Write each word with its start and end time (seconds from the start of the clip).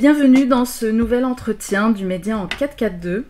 bienvenue 0.00 0.46
dans 0.46 0.64
ce 0.64 0.86
nouvel 0.86 1.26
entretien 1.26 1.90
du 1.90 2.06
Média 2.06 2.38
en 2.38 2.46
442. 2.46 3.26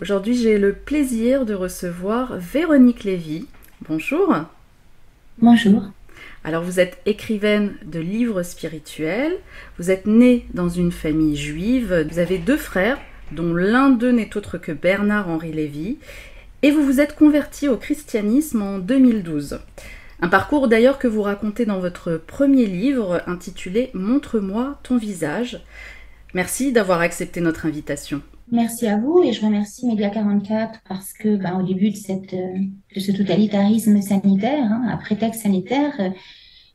Aujourd'hui, 0.00 0.34
j'ai 0.34 0.56
le 0.56 0.72
plaisir 0.72 1.44
de 1.44 1.52
recevoir 1.52 2.38
Véronique 2.38 3.04
Lévy. 3.04 3.46
Bonjour. 3.86 4.34
Bonjour. 5.36 5.82
Alors, 6.42 6.62
vous 6.62 6.80
êtes 6.80 6.96
écrivaine 7.04 7.74
de 7.84 8.00
livres 8.00 8.42
spirituels, 8.42 9.36
vous 9.78 9.90
êtes 9.90 10.06
née 10.06 10.46
dans 10.54 10.70
une 10.70 10.92
famille 10.92 11.36
juive, 11.36 12.06
vous 12.10 12.18
avez 12.18 12.38
deux 12.38 12.56
frères, 12.56 12.96
dont 13.32 13.52
l'un 13.52 13.90
d'eux 13.90 14.12
n'est 14.12 14.34
autre 14.34 14.56
que 14.56 14.72
Bernard-Henri 14.72 15.52
Lévy, 15.52 15.98
et 16.62 16.70
vous 16.70 16.86
vous 16.86 17.00
êtes 17.00 17.16
converti 17.16 17.68
au 17.68 17.76
christianisme 17.76 18.62
en 18.62 18.78
2012. 18.78 19.58
Un 20.22 20.28
parcours 20.28 20.68
d'ailleurs 20.68 20.98
que 20.98 21.06
vous 21.06 21.20
racontez 21.20 21.66
dans 21.66 21.80
votre 21.80 22.16
premier 22.16 22.64
livre 22.64 23.20
intitulé 23.26 23.90
Montre-moi 23.92 24.78
ton 24.82 24.96
visage. 24.96 25.60
Merci 26.34 26.72
d'avoir 26.72 27.00
accepté 27.00 27.40
notre 27.40 27.66
invitation. 27.66 28.20
Merci 28.50 28.86
à 28.86 28.98
vous 28.98 29.22
et 29.22 29.32
je 29.32 29.44
remercie 29.44 29.86
Média 29.86 30.10
44 30.10 30.80
parce 30.88 31.12
que 31.12 31.36
ben, 31.36 31.60
au 31.60 31.62
début 31.62 31.90
de, 31.90 31.96
cette, 31.96 32.34
euh, 32.34 32.58
de 32.94 33.00
ce 33.00 33.12
totalitarisme 33.12 34.00
sanitaire, 34.02 34.64
hein, 34.64 34.86
à 34.90 34.96
prétexte 34.96 35.42
sanitaire, 35.42 35.92
euh, 36.00 36.10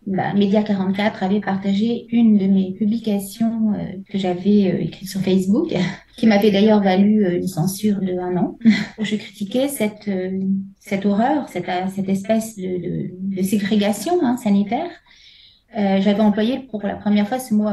bah, 0.08 0.34
Média 0.34 0.64
44 0.64 1.24
avait 1.24 1.42
partagé 1.42 2.08
une 2.12 2.38
de 2.38 2.48
mes 2.48 2.74
publications 2.74 3.74
euh, 3.74 3.84
que 4.10 4.18
j'avais 4.18 4.72
euh, 4.72 4.82
écrite 4.82 5.10
sur 5.10 5.22
Facebook, 5.22 5.76
qui 6.18 6.26
m'avait 6.26 6.52
d'ailleurs 6.52 6.82
valu 6.82 7.36
une 7.36 7.48
censure 7.48 8.00
de 8.00 8.18
un 8.18 8.38
an. 8.38 8.58
Je 9.00 9.18
critiquais 9.18 9.68
cette, 9.68 10.10
cette 10.80 11.06
horreur, 11.06 11.50
cette, 11.50 11.68
espèce 12.10 12.58
de, 12.58 13.42
ségrégation 13.44 14.24
hein, 14.24 14.38
sanitaire. 14.38 14.90
j'avais 15.74 16.22
employé 16.22 16.60
pour 16.72 16.82
la 16.84 16.96
première 16.96 17.28
fois 17.28 17.40
ce 17.40 17.54
mot 17.54 17.68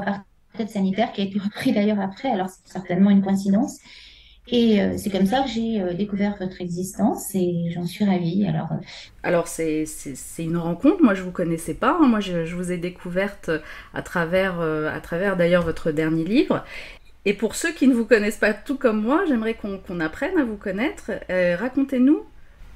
sanitaire, 0.65 1.13
qui 1.13 1.21
a 1.21 1.25
été 1.25 1.39
repris 1.39 1.73
d'ailleurs 1.73 2.01
après, 2.01 2.31
alors 2.31 2.49
c'est 2.49 2.73
certainement 2.73 3.11
une 3.11 3.23
coïncidence. 3.23 3.79
Et 4.49 4.81
euh, 4.81 4.95
c'est 4.97 5.11
comme 5.11 5.27
ça 5.27 5.43
que 5.43 5.49
j'ai 5.49 5.81
euh, 5.81 5.93
découvert 5.93 6.37
votre 6.39 6.61
existence 6.61 7.35
et 7.35 7.71
j'en 7.75 7.85
suis 7.85 8.05
ravie. 8.05 8.47
Alors, 8.47 8.71
euh, 8.73 8.77
alors 9.23 9.49
c'est, 9.49 9.85
une 10.39 10.57
rencontre. 10.57 11.03
Moi, 11.03 11.15
je 11.15 11.23
vous 11.23 11.33
connaissais 11.33 11.75
pas. 11.75 11.99
Hein. 12.01 12.07
Moi, 12.07 12.21
je, 12.21 12.55
vous 12.55 12.71
ai 12.71 12.77
découverte 12.77 13.51
à 13.93 14.03
travers, 14.03 14.61
à 14.61 15.01
travers 15.01 15.37
d'ailleurs 15.37 15.63
votre 15.63 15.91
dernier 15.91 16.25
livre. 16.25 16.65
Et 17.25 17.35
pour 17.35 17.57
ceux 17.57 17.73
qui 17.73 17.89
ne 17.89 17.95
vous 17.95 18.05
connaissent 18.05 18.37
pas 18.37 18.55
tout 18.55 18.77
comme 18.77 19.03
moi, 19.03 19.25
j'aimerais 19.27 19.55
qu'on, 19.55 20.01
apprenne 20.01 20.39
à 20.39 20.45
vous 20.45 20.57
connaître. 20.57 21.11
racontez-nous 21.29 22.23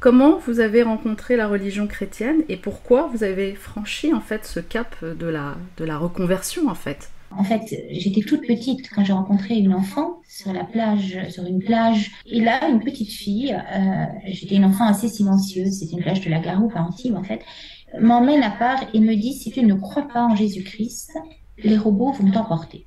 comment 0.00 0.38
vous 0.38 0.58
avez 0.58 0.82
rencontré 0.82 1.36
la 1.36 1.46
religion 1.46 1.86
chrétienne 1.86 2.42
et 2.48 2.56
pourquoi 2.56 3.08
vous 3.12 3.22
avez 3.22 3.54
franchi 3.54 4.12
en 4.12 4.20
fait 4.20 4.44
ce 4.44 4.58
cap 4.58 4.96
de 5.04 5.26
la, 5.26 5.56
de 5.76 5.84
la 5.84 5.98
reconversion 5.98 6.68
en 6.68 6.74
fait. 6.74 7.10
En 7.36 7.44
fait, 7.44 7.62
j'étais 7.90 8.22
toute 8.22 8.46
petite 8.46 8.90
quand 8.90 9.04
j'ai 9.04 9.12
rencontré 9.12 9.56
une 9.56 9.72
enfant 9.72 10.20
sur 10.28 10.52
la 10.52 10.64
plage, 10.64 11.16
sur 11.30 11.46
une 11.46 11.60
plage. 11.60 12.10
Et 12.26 12.40
là, 12.40 12.68
une 12.68 12.80
petite 12.80 13.10
fille, 13.10 13.54
euh, 13.54 14.04
j'étais 14.26 14.56
une 14.56 14.64
enfant 14.64 14.86
assez 14.86 15.08
silencieuse, 15.08 15.78
c'était 15.78 15.92
une 15.92 16.02
plage 16.02 16.20
de 16.22 16.30
la 16.30 16.40
Garoupe 16.40 16.74
à 16.74 16.82
Antibes 16.82 17.16
en 17.16 17.22
fait, 17.22 17.42
m'emmène 18.00 18.42
à 18.42 18.50
part 18.50 18.84
et 18.94 19.00
me 19.00 19.14
dit 19.14 19.32
si 19.34 19.52
tu 19.52 19.62
ne 19.62 19.74
crois 19.74 20.08
pas 20.08 20.24
en 20.24 20.34
Jésus-Christ, 20.34 21.12
les 21.62 21.76
robots 21.76 22.12
vont 22.12 22.30
t'emporter. 22.30 22.86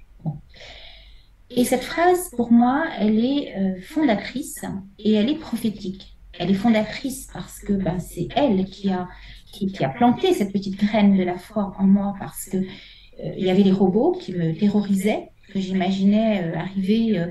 Et 1.56 1.66
cette 1.66 1.84
phrase, 1.84 2.32
pour 2.36 2.52
moi, 2.52 2.86
elle 2.98 3.24
est 3.24 3.56
euh, 3.56 3.82
fondatrice 3.82 4.66
et 4.98 5.14
elle 5.14 5.30
est 5.30 5.38
prophétique. 5.38 6.18
Elle 6.40 6.50
est 6.50 6.56
fondatrice 6.56 7.28
parce 7.32 7.60
que 7.60 7.74
ben, 7.74 8.00
c'est 8.00 8.28
elle 8.36 8.66
qui 8.66 8.90
a, 8.90 9.08
qui, 9.52 9.68
qui, 9.68 9.84
a 9.84 9.90
planté 9.90 10.34
cette 10.34 10.52
petite 10.52 10.84
graine 10.84 11.16
de 11.16 11.24
la 11.24 11.38
foi 11.38 11.76
en 11.78 11.84
moi 11.84 12.16
parce 12.20 12.46
que 12.46 12.58
il 13.20 13.46
y 13.46 13.50
avait 13.50 13.64
des 13.64 13.72
robots 13.72 14.14
qui 14.20 14.34
me 14.34 14.54
terrorisaient, 14.54 15.30
que 15.54 15.60
j'imaginais 15.60 16.44
euh, 16.44 16.58
arriver 16.58 17.20
euh, 17.20 17.28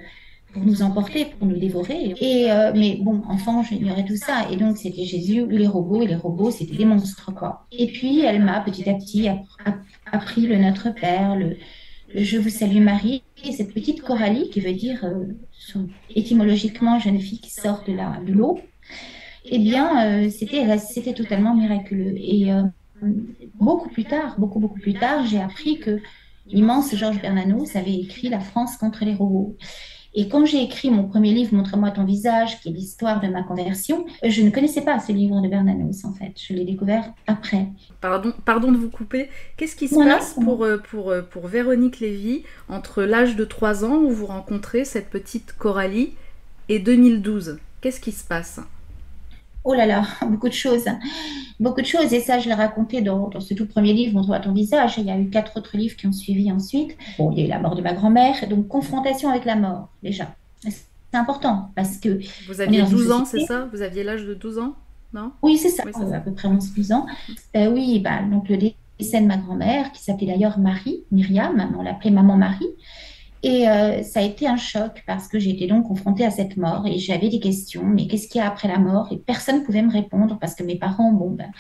pour 0.52 0.64
nous 0.64 0.82
emporter, 0.82 1.26
pour 1.26 1.48
nous 1.48 1.58
dévorer. 1.58 2.14
Et 2.20 2.48
mais 2.74 2.98
bon, 3.00 3.22
enfant, 3.26 3.62
j'ignorais 3.62 4.04
tout 4.04 4.16
ça. 4.16 4.46
Et 4.50 4.56
donc 4.56 4.76
c'était 4.76 5.04
Jésus 5.04 5.46
les 5.48 5.66
robots. 5.66 6.02
Et 6.02 6.06
les 6.06 6.14
robots, 6.14 6.50
c'était 6.50 6.76
des 6.76 6.84
monstres 6.84 7.32
quoi. 7.34 7.66
Et 7.72 7.86
puis 7.86 8.20
elle 8.20 8.42
m'a 8.42 8.60
petit 8.60 8.88
à 8.90 8.92
petit 8.92 9.28
appris 10.12 10.46
le 10.46 10.58
Notre 10.58 10.90
Père, 10.90 11.36
le, 11.36 11.56
Je 12.14 12.36
vous 12.36 12.50
salue 12.50 12.82
Marie, 12.82 13.22
et 13.42 13.52
cette 13.52 13.72
petite 13.72 14.02
Coralie 14.02 14.50
qui 14.50 14.60
veut 14.60 14.74
dire 14.74 15.10
étymologiquement 16.14 16.98
jeune 16.98 17.18
fille 17.18 17.40
qui 17.40 17.50
sort 17.50 17.82
de 17.88 17.94
la 17.94 18.20
de 18.26 18.32
l'eau. 18.34 18.60
Eh 19.46 19.58
bien, 19.58 20.28
c'était 20.28 20.76
c'était 20.76 21.14
totalement 21.14 21.56
miraculeux. 21.56 22.14
Et 22.18 22.50
beaucoup 23.54 23.88
plus 23.88 24.04
tard, 24.04 24.34
beaucoup, 24.38 24.60
beaucoup 24.60 24.80
plus 24.80 24.94
tard, 24.94 25.26
j'ai 25.26 25.40
appris 25.40 25.78
que 25.78 26.00
l'immense 26.46 26.94
Georges 26.94 27.20
Bernanos 27.20 27.76
avait 27.76 27.94
écrit 27.94 28.28
La 28.28 28.40
France 28.40 28.76
contre 28.76 29.04
les 29.04 29.14
robots. 29.14 29.56
Et 30.14 30.28
quand 30.28 30.44
j'ai 30.44 30.62
écrit 30.62 30.90
mon 30.90 31.08
premier 31.08 31.32
livre, 31.32 31.54
Montre-moi 31.54 31.90
ton 31.90 32.04
visage, 32.04 32.60
qui 32.60 32.68
est 32.68 32.72
l'histoire 32.72 33.20
de 33.20 33.28
ma 33.28 33.42
conversion, 33.42 34.04
je 34.22 34.42
ne 34.42 34.50
connaissais 34.50 34.82
pas 34.82 34.98
ce 35.00 35.10
livre 35.10 35.40
de 35.40 35.48
Bernanos, 35.48 36.04
en 36.04 36.12
fait. 36.12 36.34
Je 36.36 36.52
l'ai 36.52 36.64
découvert 36.64 37.12
après. 37.26 37.68
Pardon, 38.00 38.34
pardon 38.44 38.72
de 38.72 38.76
vous 38.76 38.90
couper. 38.90 39.30
Qu'est-ce 39.56 39.74
qui 39.74 39.88
se 39.88 39.94
passe 39.94 40.34
pour, 40.34 40.64
euh, 40.64 40.76
pour, 40.76 41.10
euh, 41.10 41.22
pour 41.22 41.46
Véronique 41.46 42.00
Lévy 42.00 42.42
entre 42.69 43.02
l'âge 43.02 43.36
de 43.36 43.44
3 43.46 43.86
ans 43.86 43.96
où 43.96 44.10
vous 44.10 44.26
rencontrez 44.26 44.84
cette 44.84 45.08
petite 45.08 45.54
Coralie 45.54 46.12
et 46.69 46.78
2012 46.78 47.58
Qu'est-ce 47.80 48.00
qui 48.00 48.12
se 48.12 48.24
passe? 48.24 48.60
Oh 49.64 49.74
là 49.74 49.86
là, 49.86 50.04
beaucoup 50.26 50.48
de 50.48 50.54
choses. 50.54 50.86
Beaucoup 51.60 51.80
de 51.80 51.86
choses. 51.86 52.12
Et 52.12 52.20
ça, 52.20 52.38
je 52.38 52.48
l'ai 52.48 52.54
raconté 52.54 53.00
dans, 53.00 53.30
ce 53.40 53.54
tout 53.54 53.66
premier 53.66 53.92
livre, 53.92 54.14
Montre-moi 54.14 54.40
ton 54.40 54.52
visage. 54.52 54.94
Il 54.98 55.04
y 55.04 55.10
a 55.10 55.18
eu 55.18 55.30
quatre 55.30 55.56
autres 55.56 55.76
livres 55.76 55.96
qui 55.96 56.06
ont 56.06 56.12
suivi 56.12 56.50
ensuite. 56.50 56.96
Bon, 57.18 57.30
il 57.30 57.38
y 57.38 57.42
a 57.42 57.46
eu 57.46 57.48
la 57.48 57.58
mort 57.58 57.76
de 57.76 57.82
ma 57.82 57.92
grand-mère. 57.92 58.48
Donc, 58.48 58.68
confrontation 58.68 59.28
avec 59.30 59.44
la 59.44 59.56
mort, 59.56 59.88
déjà. 60.02 60.34
C'est 60.60 61.18
important 61.18 61.70
parce 61.76 61.98
que. 61.98 62.20
Vous 62.48 62.60
aviez 62.60 62.82
12 62.82 63.12
ans, 63.12 63.24
c'est 63.24 63.44
ça? 63.44 63.68
Vous 63.72 63.82
aviez 63.82 64.02
l'âge 64.02 64.24
de 64.24 64.34
12 64.34 64.58
ans? 64.58 64.74
Non? 65.12 65.32
Oui, 65.42 65.58
c'est 65.58 65.68
ça. 65.68 65.82
à 65.82 66.20
peu 66.20 66.32
près 66.32 66.48
11-12 66.48 66.94
ans. 66.94 67.06
Euh, 67.54 67.70
oui, 67.70 68.00
bah, 68.00 68.22
donc 68.22 68.48
le 68.48 68.56
décès 68.56 69.20
de 69.20 69.26
ma 69.26 69.36
grand-mère, 69.36 69.92
qui 69.92 70.02
s'appelait 70.02 70.26
d'ailleurs 70.26 70.58
Marie, 70.58 71.04
Myriam, 71.10 71.74
on 71.78 71.82
l'appelait 71.82 72.10
Maman 72.10 72.36
Marie. 72.36 72.70
Et 73.42 73.69
euh, 73.69 74.03
ça 74.03 74.20
a 74.20 74.22
été 74.22 74.47
un 74.47 74.56
choc 74.56 75.03
parce 75.06 75.26
que 75.26 75.38
j'étais 75.41 75.66
donc 75.66 75.88
confrontée 75.88 76.25
à 76.25 76.30
cette 76.30 76.56
mort 76.56 76.86
et 76.86 76.98
j'avais 76.98 77.28
des 77.28 77.41
questions. 77.41 77.84
Mais 77.84 78.06
qu'est-ce 78.06 78.28
qu'il 78.28 78.38
y 78.38 78.42
a 78.42 78.47
après 78.47 78.69
la 78.69 78.78
mort? 78.78 79.08
Et 79.10 79.16
personne 79.16 79.60
ne 79.60 79.64
pouvait 79.64 79.82
me 79.82 79.91
répondre 79.91 80.38
parce 80.41 80.54
que 80.54 80.62
mes 80.62 80.76
parents, 80.76 81.12
bon, 81.12 81.30
ben, 81.30 81.50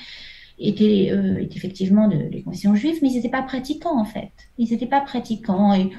étaient, 0.58 1.10
euh, 1.10 1.44
effectivement 1.50 2.06
de, 2.08 2.28
de 2.30 2.42
confession 2.42 2.74
juive, 2.74 2.98
mais 3.02 3.10
ils 3.10 3.16
n'étaient 3.16 3.28
pas 3.28 3.42
pratiquants 3.42 4.00
en 4.00 4.04
fait. 4.04 4.30
Ils 4.58 4.70
n'étaient 4.70 4.86
pas 4.86 5.00
pratiquants 5.00 5.74
et 5.74 5.90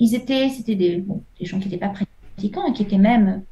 ils 0.00 0.14
étaient, 0.14 0.48
c'était 0.48 0.74
des, 0.74 0.96
bon, 0.96 1.22
des 1.38 1.46
gens 1.46 1.58
qui 1.58 1.68
n'étaient 1.68 1.86
pas 1.86 1.92
pratiquants 2.34 2.66
et 2.66 2.72
qui 2.72 2.82
étaient 2.82 2.98
même 2.98 3.44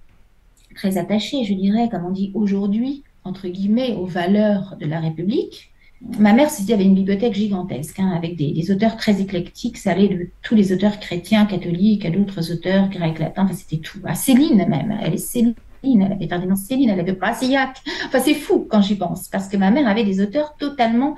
très 0.75 0.99
attachés, 0.99 1.45
je 1.45 1.55
dirais, 1.55 1.89
comme 1.89 2.05
on 2.05 2.11
dit 2.11 2.33
aujourd'hui, 2.35 3.05
entre 3.23 3.49
guillemets, 3.49 3.95
aux 3.95 4.07
valeurs 4.07 4.77
de 4.79 4.87
la 4.87 4.99
République 4.99 5.71
ma 6.19 6.33
mère 6.33 6.49
il 6.59 6.73
avait 6.73 6.85
une 6.85 6.95
bibliothèque 6.95 7.35
gigantesque 7.35 7.99
hein, 7.99 8.13
avec 8.17 8.37
des, 8.37 8.71
auteurs 8.71 8.97
très 8.97 9.21
éclectiques. 9.21 9.79
Ça 9.79 9.93
allait 9.93 10.09
de 10.09 10.29
tous 10.43 10.55
les 10.55 10.73
auteurs 10.73 11.01
chrétiens, 11.01 11.47
catholiques, 11.47 12.05
à 12.05 12.11
d'autres 12.11 12.53
auteurs 12.53 12.89
grecs, 12.89 13.19
latins. 13.19 13.45
Enfin, 13.45 13.55
c'était 13.55 13.83
tout. 13.83 13.99
À 14.05 14.15
Céline 14.15 14.67
même. 14.69 14.99
Elle 15.03 15.15
est 15.15 15.19
Céline. 15.19 15.55
Elle 15.83 16.13
avait 16.13 16.29
Ferdinand 16.29 16.57
Céline. 16.57 16.91
Elle 16.91 17.01
avait 17.01 17.13
Brasillac. 17.13 17.79
Enfin, 18.07 18.21
c'est 18.21 18.35
fou 18.35 18.67
quand 18.69 18.83
j'y 18.83 18.97
pense 18.97 19.29
parce 19.29 19.49
que 19.49 19.57
ma 19.57 19.71
mère 19.71 19.89
avait 19.89 20.05
des 20.05 20.21
auteurs 20.21 20.57
totalement 20.57 21.15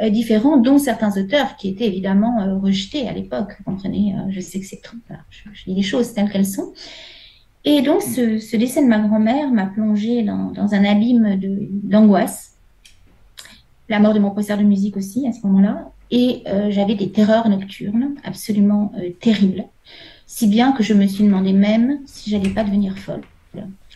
euh, 0.00 0.10
différents, 0.10 0.56
dont 0.56 0.78
certains 0.78 1.16
auteurs 1.20 1.56
qui 1.56 1.68
étaient 1.68 1.86
évidemment 1.86 2.40
euh, 2.40 2.58
rejetés 2.58 3.08
à 3.08 3.12
l'époque. 3.12 3.54
Vous 3.58 3.64
comprenez 3.64 4.14
euh, 4.14 4.30
Je 4.30 4.40
sais 4.40 4.60
que 4.60 4.66
c'est 4.66 4.80
trop. 4.82 4.96
Je, 5.30 5.42
je, 5.52 5.64
dis 5.64 5.74
les 5.74 5.82
choses 5.82 6.14
telles 6.14 6.30
qu'elles 6.30 6.46
sont. 6.46 6.72
Et 7.64 7.80
donc, 7.80 8.02
ce, 8.02 8.56
décès 8.56 8.82
de 8.82 8.88
ma 8.88 8.98
grand-mère 8.98 9.50
m'a 9.50 9.66
plongé 9.66 10.22
dans, 10.22 10.50
dans 10.52 10.74
un 10.74 10.84
abîme 10.84 11.40
d'angoisse 11.82 12.53
la 13.88 14.00
mort 14.00 14.14
de 14.14 14.18
mon 14.18 14.30
professeur 14.30 14.58
de 14.58 14.62
musique 14.62 14.96
aussi 14.96 15.26
à 15.26 15.32
ce 15.32 15.46
moment-là. 15.46 15.90
Et 16.10 16.42
euh, 16.46 16.70
j'avais 16.70 16.94
des 16.94 17.10
terreurs 17.10 17.48
nocturnes 17.48 18.14
absolument 18.24 18.92
euh, 18.98 19.10
terribles, 19.20 19.64
si 20.26 20.46
bien 20.46 20.72
que 20.72 20.82
je 20.82 20.94
me 20.94 21.06
suis 21.06 21.24
demandé 21.24 21.52
même 21.52 22.00
si 22.06 22.30
j'allais 22.30 22.50
pas 22.50 22.64
devenir 22.64 22.98
folle, 22.98 23.22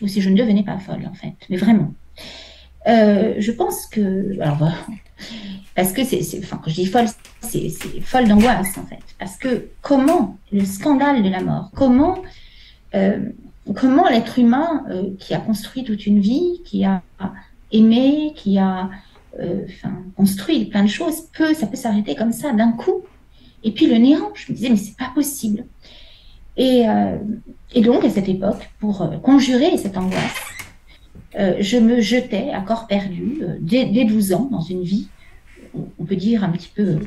ou 0.01 0.07
si 0.07 0.21
je 0.21 0.29
ne 0.29 0.35
devenais 0.35 0.63
pas 0.63 0.77
folle 0.79 1.07
en 1.09 1.13
fait, 1.13 1.35
mais 1.49 1.57
vraiment. 1.57 1.93
Euh, 2.87 3.35
je 3.37 3.51
pense 3.51 3.85
que, 3.85 4.39
alors, 4.41 4.69
parce 5.75 5.91
que 5.91 6.03
c'est, 6.03 6.21
enfin, 6.39 6.59
quand 6.63 6.69
je 6.69 6.75
dis 6.75 6.85
folle, 6.85 7.07
c'est, 7.41 7.69
folle 8.01 8.27
d'angoisse 8.27 8.77
en 8.77 8.85
fait, 8.85 8.99
parce 9.17 9.37
que 9.37 9.69
comment 9.81 10.37
le 10.51 10.65
scandale 10.65 11.23
de 11.23 11.29
la 11.29 11.41
mort, 11.41 11.69
comment, 11.75 12.17
comment 13.75 14.09
l'être 14.09 14.39
humain 14.39 14.85
qui 15.19 15.33
a 15.33 15.39
construit 15.39 15.83
toute 15.83 16.07
une 16.07 16.19
vie, 16.19 16.61
qui 16.65 16.85
a 16.85 17.01
aimé, 17.71 18.33
qui 18.35 18.57
a 18.57 18.89
euh, 19.39 19.65
construit 20.15 20.65
plein 20.65 20.83
de 20.83 20.89
choses, 20.89 21.27
peut, 21.37 21.53
ça 21.53 21.67
peut 21.67 21.75
s'arrêter 21.75 22.15
comme 22.15 22.31
ça 22.31 22.51
d'un 22.51 22.71
coup. 22.71 23.03
Et 23.63 23.71
puis 23.71 23.87
le 23.87 23.97
néant, 23.97 24.31
je 24.33 24.51
me 24.51 24.55
disais, 24.55 24.69
mais 24.69 24.77
c'est 24.77 24.97
pas 24.97 25.11
possible. 25.13 25.65
Et, 26.57 26.87
euh, 26.87 27.17
et, 27.73 27.81
donc, 27.81 28.03
à 28.03 28.09
cette 28.09 28.27
époque, 28.27 28.69
pour 28.79 29.01
euh, 29.01 29.17
conjurer 29.17 29.77
cette 29.77 29.97
angoisse, 29.97 30.35
je 31.35 31.77
me 31.77 32.01
jetais 32.01 32.49
à 32.51 32.59
corps 32.61 32.87
perdu, 32.87 33.41
dès, 33.61 33.85
dès, 33.85 34.03
12 34.03 34.33
ans, 34.33 34.49
dans 34.51 34.61
une 34.61 34.81
vie, 34.81 35.07
on 35.73 36.03
peut 36.03 36.15
dire 36.15 36.43
un 36.43 36.49
petit 36.49 36.71
peu 36.73 36.97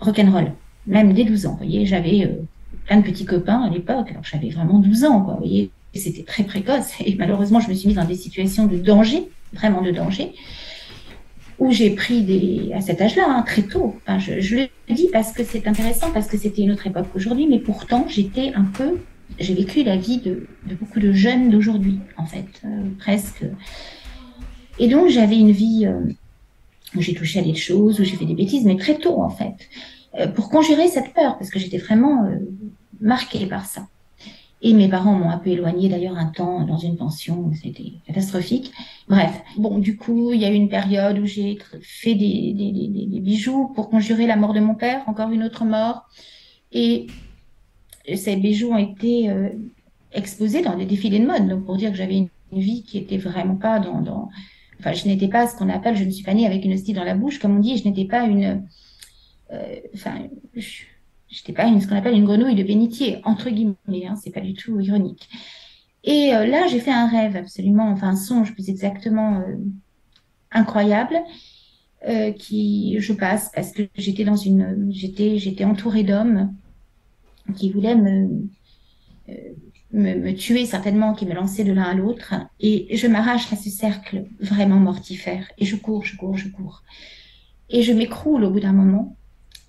rock'n'roll, 0.00 0.52
même 0.86 1.12
dès 1.14 1.24
12 1.24 1.46
ans. 1.46 1.52
Vous 1.52 1.58
voyez, 1.58 1.86
j'avais 1.86 2.38
plein 2.86 2.98
de 2.98 3.04
petits 3.04 3.24
copains 3.24 3.62
à 3.62 3.70
l'époque. 3.70 4.08
Alors 4.10 4.24
j'avais 4.24 4.50
vraiment 4.50 4.78
12 4.78 5.04
ans, 5.04 5.22
quoi. 5.22 5.34
Vous 5.34 5.40
voyez, 5.40 5.70
c'était 5.94 6.24
très 6.24 6.44
précoce. 6.44 6.92
Et 7.04 7.14
malheureusement, 7.14 7.60
je 7.60 7.68
me 7.68 7.74
suis 7.74 7.86
mise 7.86 7.96
dans 7.96 8.04
des 8.04 8.16
situations 8.16 8.66
de 8.66 8.76
danger, 8.76 9.28
vraiment 9.52 9.82
de 9.82 9.90
danger, 9.90 10.32
où 11.58 11.70
j'ai 11.70 11.90
pris 11.90 12.22
des, 12.22 12.72
à 12.74 12.80
cet 12.80 13.00
âge-là, 13.00 13.24
hein, 13.28 13.42
très 13.42 13.62
tôt. 13.62 13.96
Enfin, 14.02 14.18
je, 14.18 14.40
je, 14.40 14.56
le 14.56 14.94
dis 14.94 15.08
parce 15.12 15.32
que 15.32 15.44
c'est 15.44 15.66
intéressant, 15.66 16.10
parce 16.12 16.26
que 16.26 16.36
c'était 16.36 16.62
une 16.62 16.72
autre 16.72 16.86
époque 16.86 17.06
qu'aujourd'hui, 17.12 17.46
mais 17.46 17.58
pourtant, 17.58 18.06
j'étais 18.08 18.52
un 18.54 18.64
peu, 18.64 18.98
j'ai 19.38 19.54
vécu 19.54 19.82
la 19.84 19.96
vie 19.96 20.18
de, 20.18 20.46
de 20.66 20.74
beaucoup 20.74 21.00
de 21.00 21.12
jeunes 21.12 21.50
d'aujourd'hui, 21.50 21.98
en 22.16 22.26
fait, 22.26 22.46
euh, 22.64 22.88
presque. 22.98 23.44
Et 24.78 24.88
donc, 24.88 25.08
j'avais 25.08 25.38
une 25.38 25.52
vie 25.52 25.86
euh, 25.86 26.00
où 26.96 27.00
j'ai 27.00 27.14
touché 27.14 27.40
à 27.40 27.42
des 27.42 27.54
choses, 27.54 28.00
où 28.00 28.04
j'ai 28.04 28.16
fait 28.16 28.24
des 28.24 28.34
bêtises, 28.34 28.64
mais 28.64 28.76
très 28.76 28.98
tôt, 28.98 29.22
en 29.22 29.30
fait, 29.30 29.54
euh, 30.18 30.26
pour 30.26 30.50
conjurer 30.50 30.88
cette 30.88 31.14
peur, 31.14 31.38
parce 31.38 31.50
que 31.50 31.58
j'étais 31.58 31.78
vraiment 31.78 32.24
euh, 32.24 32.36
marquée 33.00 33.46
par 33.46 33.66
ça. 33.66 33.86
Et 34.60 34.74
mes 34.74 34.88
parents 34.88 35.14
m'ont 35.14 35.30
un 35.30 35.38
peu 35.38 35.50
éloignée 35.50 35.88
d'ailleurs 35.88 36.16
un 36.16 36.26
temps 36.26 36.64
dans 36.64 36.78
une 36.78 36.96
pension, 36.96 37.50
c'était 37.60 37.92
catastrophique. 38.06 38.72
Bref, 39.12 39.42
bon, 39.58 39.78
du 39.78 39.98
coup, 39.98 40.32
il 40.32 40.40
y 40.40 40.46
a 40.46 40.50
eu 40.50 40.54
une 40.54 40.70
période 40.70 41.18
où 41.18 41.26
j'ai 41.26 41.58
fait 41.82 42.14
des, 42.14 43.20
bijoux 43.20 43.68
pour 43.74 43.90
conjurer 43.90 44.26
la 44.26 44.36
mort 44.36 44.54
de 44.54 44.60
mon 44.60 44.74
père, 44.74 45.06
encore 45.06 45.30
une 45.30 45.42
autre 45.42 45.66
mort. 45.66 46.08
Et 46.72 47.08
ces 48.14 48.36
bijoux 48.36 48.70
ont 48.70 48.78
été 48.78 49.28
euh, 49.28 49.50
exposés 50.12 50.62
dans 50.62 50.78
des 50.78 50.86
défilés 50.86 51.18
de 51.18 51.26
mode, 51.26 51.46
donc 51.46 51.66
pour 51.66 51.76
dire 51.76 51.90
que 51.90 51.96
j'avais 51.98 52.16
une, 52.16 52.28
vie 52.52 52.84
qui 52.84 52.96
était 52.96 53.18
vraiment 53.18 53.56
pas 53.56 53.80
dans. 53.80 54.30
Enfin, 54.80 54.94
je 54.94 55.06
n'étais 55.06 55.28
pas 55.28 55.46
ce 55.46 55.56
qu'on 55.56 55.68
appelle, 55.68 55.94
je 55.94 56.04
ne 56.04 56.10
suis 56.10 56.24
pas 56.24 56.32
née 56.32 56.46
avec 56.46 56.64
une 56.64 56.72
hostie 56.72 56.94
dans 56.94 57.04
la 57.04 57.14
bouche, 57.14 57.38
comme 57.38 57.54
on 57.58 57.60
dit, 57.60 57.76
je 57.76 57.84
n'étais 57.84 58.06
pas 58.06 58.24
une... 58.24 58.66
Euh, 59.52 59.76
enfin, 59.94 60.26
je 60.56 60.84
J'étais 61.32 61.54
pas 61.54 61.64
une, 61.64 61.80
ce 61.80 61.88
qu'on 61.88 61.96
appelle 61.96 62.14
une 62.14 62.26
grenouille 62.26 62.54
de 62.54 62.62
bénitier, 62.62 63.20
entre 63.24 63.48
guillemets, 63.48 64.06
hein, 64.06 64.16
c'est 64.22 64.30
pas 64.30 64.42
du 64.42 64.52
tout 64.52 64.78
ironique. 64.80 65.30
Et 66.04 66.34
euh, 66.34 66.46
là, 66.46 66.66
j'ai 66.66 66.80
fait 66.80 66.90
un 66.90 67.06
rêve 67.06 67.36
absolument, 67.36 67.88
enfin 67.90 68.10
un 68.10 68.16
songe 68.16 68.52
plus 68.54 68.68
exactement 68.68 69.40
euh, 69.40 69.56
incroyable, 70.50 71.16
euh, 72.08 72.32
qui 72.32 72.96
je 72.98 73.12
passe 73.12 73.50
parce 73.54 73.70
que 73.72 73.82
j'étais 73.94 74.24
dans 74.24 74.36
une, 74.36 74.88
j'étais, 74.90 75.38
j'étais 75.38 75.64
entourée 75.64 76.02
d'hommes 76.02 76.52
qui 77.56 77.70
voulaient 77.70 77.94
me, 77.96 78.48
me, 79.92 80.14
me 80.14 80.34
tuer 80.34 80.66
certainement, 80.66 81.14
qui 81.14 81.26
me 81.26 81.34
lançaient 81.34 81.64
de 81.64 81.72
l'un 81.72 81.84
à 81.84 81.94
l'autre, 81.94 82.34
et 82.60 82.96
je 82.96 83.06
m'arrache 83.06 83.52
à 83.52 83.56
ce 83.56 83.70
cercle 83.70 84.26
vraiment 84.40 84.80
mortifère, 84.80 85.46
et 85.58 85.64
je 85.64 85.76
cours, 85.76 86.04
je 86.04 86.16
cours, 86.16 86.36
je 86.36 86.48
cours, 86.48 86.82
et 87.68 87.82
je 87.82 87.92
m'écroule 87.92 88.44
au 88.44 88.50
bout 88.50 88.60
d'un 88.60 88.72
moment, 88.72 89.16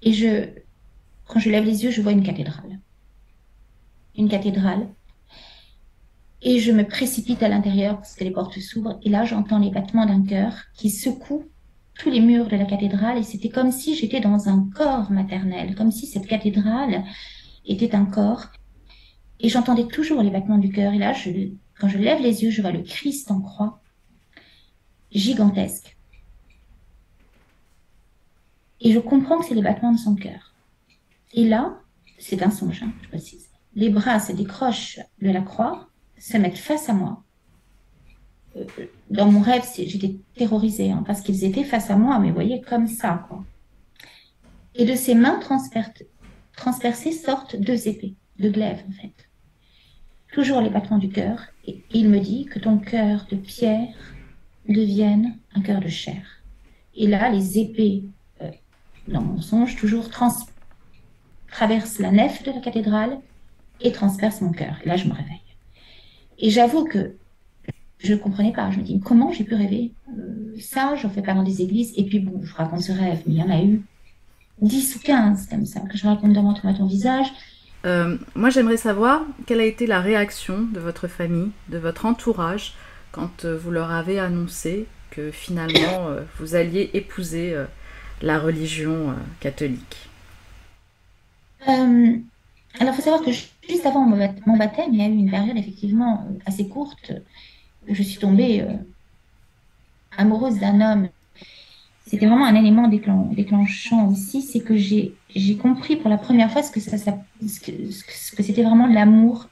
et 0.02 0.14
je 0.14 0.50
quand 1.28 1.40
je 1.40 1.50
lève 1.50 1.66
les 1.66 1.84
yeux, 1.84 1.92
je 1.92 2.02
vois 2.02 2.12
une 2.12 2.24
cathédrale. 2.24 2.80
Une 4.16 4.30
cathédrale. 4.30 4.88
Et 6.46 6.60
je 6.60 6.74
me 6.74 6.86
précipite 6.86 7.42
à 7.42 7.48
l'intérieur 7.48 7.96
parce 7.96 8.16
que 8.16 8.24
les 8.24 8.32
portes 8.32 8.60
s'ouvrent. 8.60 9.00
Et 9.02 9.10
là, 9.10 9.24
j'entends 9.24 9.60
les 9.60 9.72
battements 9.72 10.06
d'un 10.06 10.24
cœur 10.24 10.54
qui 10.74 10.90
secoue 10.90 11.46
tous 11.96 12.10
les 12.10 12.20
murs 12.20 12.48
de 12.48 12.58
la 12.58 12.66
cathédrale. 12.66 13.18
Et 13.18 13.24
c'était 13.24 13.50
comme 13.50 13.72
si 13.72 13.96
j'étais 13.96 14.20
dans 14.20 14.50
un 14.50 14.70
corps 14.76 15.10
maternel, 15.10 15.74
comme 15.76 15.92
si 15.92 16.06
cette 16.06 16.28
cathédrale 16.28 17.06
était 17.66 17.96
un 17.96 18.04
corps. 18.04 18.48
Et 19.40 19.48
j'entendais 19.48 19.88
toujours 19.88 20.22
les 20.22 20.32
battements 20.32 20.58
du 20.58 20.70
cœur. 20.70 20.94
Et 20.94 20.98
là, 20.98 21.14
je, 21.14 21.30
quand 21.80 21.88
je 21.88 21.98
lève 21.98 22.22
les 22.22 22.44
yeux, 22.44 22.50
je 22.50 22.62
vois 22.62 22.72
le 22.72 22.82
Christ 22.82 23.32
en 23.32 23.40
croix, 23.40 23.82
gigantesque. 25.12 25.96
Et 28.82 28.92
je 28.92 29.00
comprends 29.00 29.40
que 29.40 29.46
c'est 29.46 29.56
les 29.56 29.62
battements 29.62 29.94
de 29.94 29.98
son 29.98 30.16
cœur. 30.16 30.54
Et 31.34 31.48
là, 31.48 31.80
c'est 32.20 32.44
un 32.44 32.52
songe, 32.52 32.84
hein, 32.84 32.92
je 33.02 33.08
précise. 33.08 33.48
Les 33.76 33.90
bras 33.90 34.20
se 34.20 34.34
décrochent 34.34 35.00
de 35.22 35.32
la 35.32 35.42
croix, 35.42 35.88
se 36.24 36.38
mettent 36.38 36.58
face 36.58 36.88
à 36.88 36.94
moi. 36.94 37.22
Dans 39.10 39.30
mon 39.30 39.42
rêve, 39.42 39.64
j'étais 39.76 40.16
terrorisée 40.36 40.90
hein, 40.90 41.04
parce 41.06 41.20
qu'ils 41.20 41.44
étaient 41.44 41.66
face 41.66 41.90
à 41.90 41.98
moi, 41.98 42.18
mais 42.20 42.30
vous 42.30 42.36
voyez, 42.36 42.62
comme 42.62 42.88
ça. 42.88 43.26
Quoi. 43.28 43.44
Et 44.76 44.86
de 44.86 44.96
ses 44.96 45.16
mains 45.16 45.40
transpercées 46.56 47.12
sortent 47.12 47.58
deux 47.58 47.90
épées, 47.90 48.14
deux 48.40 48.52
glaives 48.52 48.84
en 48.88 48.94
fait. 48.94 49.30
Toujours 50.32 50.62
les 50.62 50.70
battements 50.70 50.98
du 50.98 51.10
cœur. 51.10 51.48
Et 51.68 51.84
il 51.92 52.08
me 52.10 52.20
dit 52.20 52.46
que 52.46 52.60
ton 52.60 52.78
cœur 52.78 53.28
de 53.30 53.36
pierre 53.36 53.94
devienne 54.70 55.38
un 55.56 55.62
cœur 55.62 55.82
de 55.82 55.90
chair. 55.90 56.24
Et 56.96 57.08
là, 57.08 57.30
les 57.30 57.60
épées, 57.60 58.04
euh, 58.42 58.50
dans 59.10 59.22
mon 59.22 59.42
songe, 59.42 59.76
toujours 59.76 60.10
trans 60.10 60.34
traverse 61.52 62.00
la 62.00 62.12
nef 62.12 62.44
de 62.44 62.52
la 62.52 62.62
cathédrale 62.62 63.20
et 63.82 63.92
transperce 63.92 64.42
mon 64.42 64.52
cœur. 64.52 64.80
Et 64.84 64.88
là, 64.88 64.96
je 64.96 65.08
me 65.08 65.14
réveille. 65.14 65.43
Et 66.40 66.50
j'avoue 66.50 66.86
que 66.86 67.14
je 68.00 68.14
ne 68.14 68.18
comprenais 68.18 68.52
pas. 68.52 68.70
Je 68.72 68.80
me 68.80 68.84
dis, 68.84 69.00
comment 69.00 69.32
j'ai 69.32 69.44
pu 69.44 69.56
rêver 69.56 69.92
euh, 70.10 70.56
ça? 70.60 70.96
J'en 70.96 71.10
fais 71.10 71.22
pas 71.22 71.34
dans 71.34 71.44
des 71.44 71.62
églises. 71.62 71.94
Et 71.96 72.04
puis, 72.06 72.20
bon, 72.20 72.42
je 72.44 72.54
raconte 72.54 72.82
ce 72.82 72.92
rêve, 72.92 73.22
mais 73.26 73.34
il 73.34 73.40
y 73.40 73.44
en 73.44 73.50
a 73.50 73.62
eu 73.62 73.82
10 74.62 74.96
ou 74.96 75.00
15 75.00 75.48
comme 75.48 75.66
ça, 75.66 75.80
que 75.82 75.98
je 75.98 76.06
raconte 76.06 76.34
devant 76.34 76.54
ton 76.54 76.86
visage. 76.86 77.28
Euh, 77.86 78.18
moi, 78.36 78.50
j'aimerais 78.50 78.78
savoir 78.78 79.24
quelle 79.46 79.60
a 79.60 79.66
été 79.66 79.88
la 79.88 80.00
réaction 80.00 80.62
de 80.62 80.80
votre 80.80 81.08
famille, 81.08 81.52
de 81.70 81.78
votre 81.78 82.06
entourage, 82.06 82.74
quand 83.14 83.46
euh, 83.46 83.58
vous 83.58 83.72
leur 83.72 83.92
avez 83.92 84.20
annoncé 84.20 84.88
que 85.12 85.32
finalement, 85.32 86.10
euh, 86.10 86.24
vous 86.40 86.56
alliez 86.56 86.90
épouser 86.94 87.54
euh, 87.54 87.66
la 88.22 88.40
religion 88.40 89.16
catholique. 89.40 90.10
Alors, 91.66 91.86
il 91.88 92.94
faut 92.94 93.02
savoir 93.02 93.22
que 93.22 93.32
juste 93.68 93.86
avant 93.86 94.06
mon 94.06 94.58
baptême, 94.58 94.94
il 94.94 95.00
y 95.00 95.04
a 95.04 95.08
eu 95.08 95.14
une 95.14 95.32
période 95.32 95.58
effectivement 95.58 96.28
assez 96.46 96.68
courte 96.68 97.14
je 97.88 98.04
suis 98.04 98.20
tombée 98.20 98.62
euh, 98.62 98.74
amoureuse 100.18 100.60
d'un 100.60 100.82
homme. 100.82 101.10
C'était 102.06 102.28
vraiment 102.28 102.46
un 102.46 102.56
élément 102.56 102.88
déclen- 102.88 103.34
déclenchant 103.34 104.08
aussi, 104.08 104.42
c'est 104.42 104.60
que 104.60 104.76
j'ai 104.76 105.58
compris 105.62 105.96
pour 105.96 106.10
la 106.10 106.18
première 106.18 106.52
fois 106.52 106.62
ce 106.64 106.72
que 106.72 106.80
c'était 106.80 108.64
vraiment 108.64 108.88
l'amour, 108.88 109.48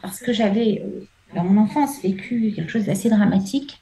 parce 0.00 0.20
que 0.20 0.32
j'avais 0.32 0.82
euh, 0.84 1.08
dans 1.34 1.44
mon 1.44 1.60
enfance 1.60 2.00
vécu 2.02 2.52
quelque 2.54 2.70
chose 2.70 2.86
d'assez 2.86 3.10
dramatique, 3.10 3.80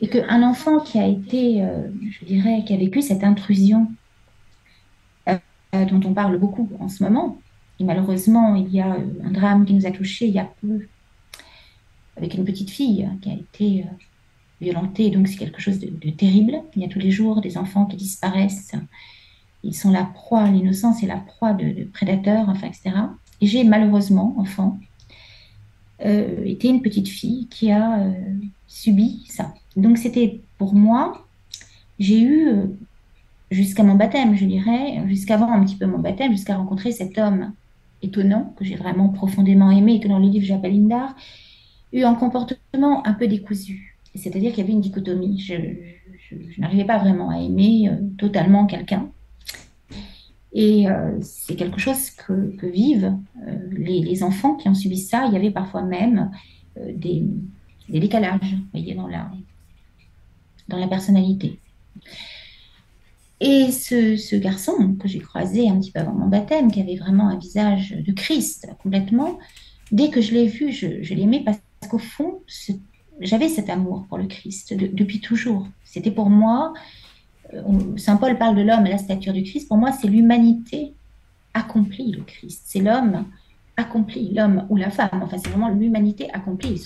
et 0.00 0.08
qu'un 0.08 0.42
enfant 0.42 0.80
qui 0.80 0.98
a 0.98 1.06
été, 1.06 1.62
euh, 1.62 1.88
je 2.10 2.24
dirais, 2.24 2.62
qui 2.66 2.74
a 2.74 2.76
vécu 2.76 3.02
cette 3.02 3.24
intrusion 3.24 3.88
dont 5.72 6.00
on 6.06 6.14
parle 6.14 6.38
beaucoup 6.38 6.70
en 6.80 6.88
ce 6.88 7.02
moment. 7.02 7.38
Et 7.78 7.84
malheureusement, 7.84 8.54
il 8.54 8.72
y 8.72 8.80
a 8.80 8.94
euh, 8.94 9.04
un 9.24 9.30
drame 9.30 9.64
qui 9.64 9.74
nous 9.74 9.86
a 9.86 9.90
touchés 9.90 10.26
il 10.26 10.34
y 10.34 10.38
a 10.38 10.50
peu, 10.60 10.86
avec 12.16 12.34
une 12.34 12.44
petite 12.44 12.70
fille 12.70 13.04
hein, 13.04 13.16
qui 13.20 13.30
a 13.30 13.34
été 13.34 13.82
euh, 13.82 13.92
violentée. 14.60 15.10
Donc 15.10 15.28
c'est 15.28 15.36
quelque 15.36 15.60
chose 15.60 15.78
de, 15.78 16.10
terrible. 16.10 16.60
Il 16.74 16.82
y 16.82 16.84
a 16.84 16.88
tous 16.88 16.98
les 16.98 17.10
jours 17.10 17.40
des 17.40 17.58
enfants 17.58 17.86
qui 17.86 17.96
disparaissent. 17.96 18.72
Ils 19.62 19.74
sont 19.74 19.90
la 19.90 20.04
proie, 20.04 20.48
l'innocence 20.48 21.02
est 21.02 21.06
la 21.06 21.16
proie 21.16 21.52
de, 21.52 21.84
prédateurs, 21.92 22.48
enfin, 22.48 22.68
etc. 22.68 22.92
Et 23.40 23.46
j'ai 23.46 23.64
malheureusement, 23.64 24.34
enfant, 24.38 24.78
euh, 26.04 26.44
été 26.44 26.68
une 26.68 26.82
petite 26.82 27.08
fille 27.08 27.46
qui 27.48 27.70
a 27.70 28.00
subi 28.68 29.26
ça. 29.28 29.52
Donc 29.76 29.98
c'était 29.98 30.40
pour 30.56 30.74
moi, 30.74 31.26
j'ai 31.98 32.22
eu 32.22 32.50
jusqu'à 33.50 33.82
mon 33.82 33.94
baptême, 33.94 34.36
je 34.36 34.44
dirais, 34.46 35.02
jusqu'avant 35.08 35.50
un 35.50 35.64
petit 35.64 35.76
peu 35.76 35.86
mon 35.86 35.98
baptême, 35.98 36.32
jusqu'à 36.32 36.56
rencontrer 36.56 36.92
cet 36.92 37.18
homme 37.18 37.52
étonnant, 38.02 38.54
que 38.56 38.64
j'ai 38.64 38.76
vraiment 38.76 39.08
profondément 39.08 39.70
aimé, 39.70 39.94
et 39.94 40.00
que 40.00 40.08
dans 40.08 40.18
le 40.18 40.28
livre 40.28 40.44
j'appelle 40.44 40.74
Indar, 40.74 41.14
eu 41.92 42.02
un 42.02 42.14
comportement 42.14 43.06
un 43.06 43.14
peu 43.14 43.26
décousu. 43.26 43.96
C'est-à-dire 44.14 44.50
qu'il 44.50 44.60
y 44.60 44.62
avait 44.62 44.72
une 44.72 44.80
dichotomie. 44.80 45.38
Je, 45.38 45.54
n'arrivais 46.58 46.84
pas 46.84 46.98
vraiment 46.98 47.30
à 47.30 47.38
aimer 47.38 47.88
euh, 47.88 47.96
totalement 48.18 48.66
quelqu'un. 48.66 49.08
Et 50.52 50.88
euh, 50.88 51.18
c'est 51.20 51.54
quelque 51.54 51.78
chose 51.78 52.10
que, 52.10 52.66
vivent 52.66 53.14
euh, 53.46 53.58
les, 53.72 54.22
enfants 54.22 54.54
qui 54.54 54.68
ont 54.68 54.74
subi 54.74 54.98
ça. 54.98 55.26
Il 55.26 55.34
y 55.34 55.36
avait 55.36 55.50
parfois 55.50 55.82
même 55.82 56.30
des, 56.76 57.24
des 57.88 58.00
décalages, 58.00 58.56
voyez, 58.72 58.94
dans 58.94 59.06
la, 59.06 59.30
dans 60.68 60.78
la 60.78 60.88
personnalité. 60.88 61.58
Et 63.40 63.70
ce, 63.70 64.16
ce 64.16 64.34
garçon 64.36 64.96
que 64.98 65.08
j'ai 65.08 65.18
croisé 65.18 65.68
un 65.68 65.78
petit 65.78 65.92
peu 65.92 66.00
avant 66.00 66.14
mon 66.14 66.26
baptême, 66.28 66.70
qui 66.72 66.80
avait 66.80 66.96
vraiment 66.96 67.28
un 67.28 67.36
visage 67.36 67.94
de 67.94 68.12
Christ 68.12 68.68
complètement, 68.82 69.38
dès 69.92 70.08
que 70.10 70.20
je 70.22 70.32
l'ai 70.32 70.46
vu, 70.46 70.72
je, 70.72 71.02
je 71.02 71.14
l'aimais 71.14 71.42
parce 71.44 71.58
qu'au 71.90 71.98
fond, 71.98 72.40
j'avais 73.20 73.48
cet 73.48 73.68
amour 73.68 74.06
pour 74.08 74.16
le 74.18 74.26
Christ 74.26 74.72
de- 74.74 74.86
depuis 74.86 75.20
toujours. 75.20 75.68
C'était 75.84 76.10
pour 76.10 76.30
moi, 76.30 76.72
euh, 77.52 77.62
Saint 77.96 78.16
Paul 78.16 78.38
parle 78.38 78.56
de 78.56 78.62
l'homme 78.62 78.86
à 78.86 78.88
la 78.88 78.98
stature 78.98 79.34
du 79.34 79.42
Christ, 79.42 79.68
pour 79.68 79.76
moi 79.76 79.92
c'est 79.92 80.08
l'humanité 80.08 80.94
accomplie, 81.52 82.12
le 82.12 82.22
Christ. 82.22 82.62
C'est 82.64 82.80
l'homme 82.80 83.26
accompli, 83.76 84.32
l'homme 84.32 84.66
ou 84.70 84.76
la 84.76 84.90
femme, 84.90 85.20
enfin 85.22 85.36
c'est 85.36 85.50
vraiment 85.50 85.68
l'humanité 85.68 86.30
accomplie. 86.32 86.82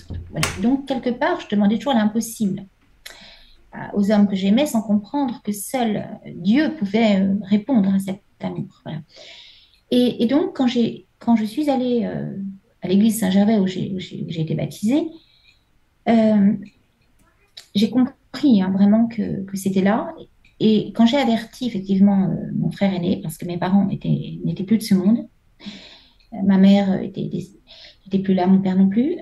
Donc 0.61 0.85
quelque 0.85 1.09
part, 1.11 1.39
je 1.39 1.47
demandais 1.55 1.77
toujours 1.77 1.93
l'impossible 1.93 2.65
aux 3.93 4.11
hommes 4.11 4.27
que 4.27 4.35
j'aimais 4.35 4.65
sans 4.65 4.81
comprendre 4.81 5.41
que 5.43 5.51
seul 5.51 5.97
euh, 5.97 6.31
Dieu 6.35 6.75
pouvait 6.77 7.21
euh, 7.21 7.35
répondre 7.43 7.93
à 7.93 7.99
cet 7.99 8.21
amour. 8.41 8.83
Et, 9.91 10.25
donc, 10.25 10.55
quand, 10.55 10.67
quand 11.19 11.35
je 11.35 11.43
suis 11.43 11.69
allée 11.69 12.05
euh, 12.05 12.37
à 12.81 12.87
l'église 12.87 13.19
Saint-Gervais 13.19 13.59
où 13.59 13.67
j'ai 13.67 14.41
été 14.41 14.55
baptisée, 14.55 15.07
euh, 16.07 16.53
j'ai 17.75 17.89
compris 17.89 18.61
hein, 18.61 18.71
vraiment 18.71 19.07
que, 19.07 19.45
c'était 19.53 19.81
là. 19.81 20.13
Et 20.61 20.93
quand 20.95 21.05
j'ai 21.05 21.17
averti 21.17 21.67
effectivement 21.67 22.29
euh, 22.29 22.51
mon 22.55 22.71
frère 22.71 22.93
aîné, 22.93 23.19
parce 23.21 23.37
que 23.37 23.45
mes 23.45 23.57
parents 23.57 23.85
n'étaient 23.85 24.63
plus 24.63 24.77
de 24.77 24.83
ce 24.83 24.95
monde, 24.95 25.27
ma 26.43 26.57
mère 26.57 27.01
était, 27.01 27.29
était 28.07 28.19
plus 28.19 28.33
là, 28.33 28.47
mon 28.47 28.61
père 28.61 28.77
non 28.77 28.87
plus, 28.87 29.17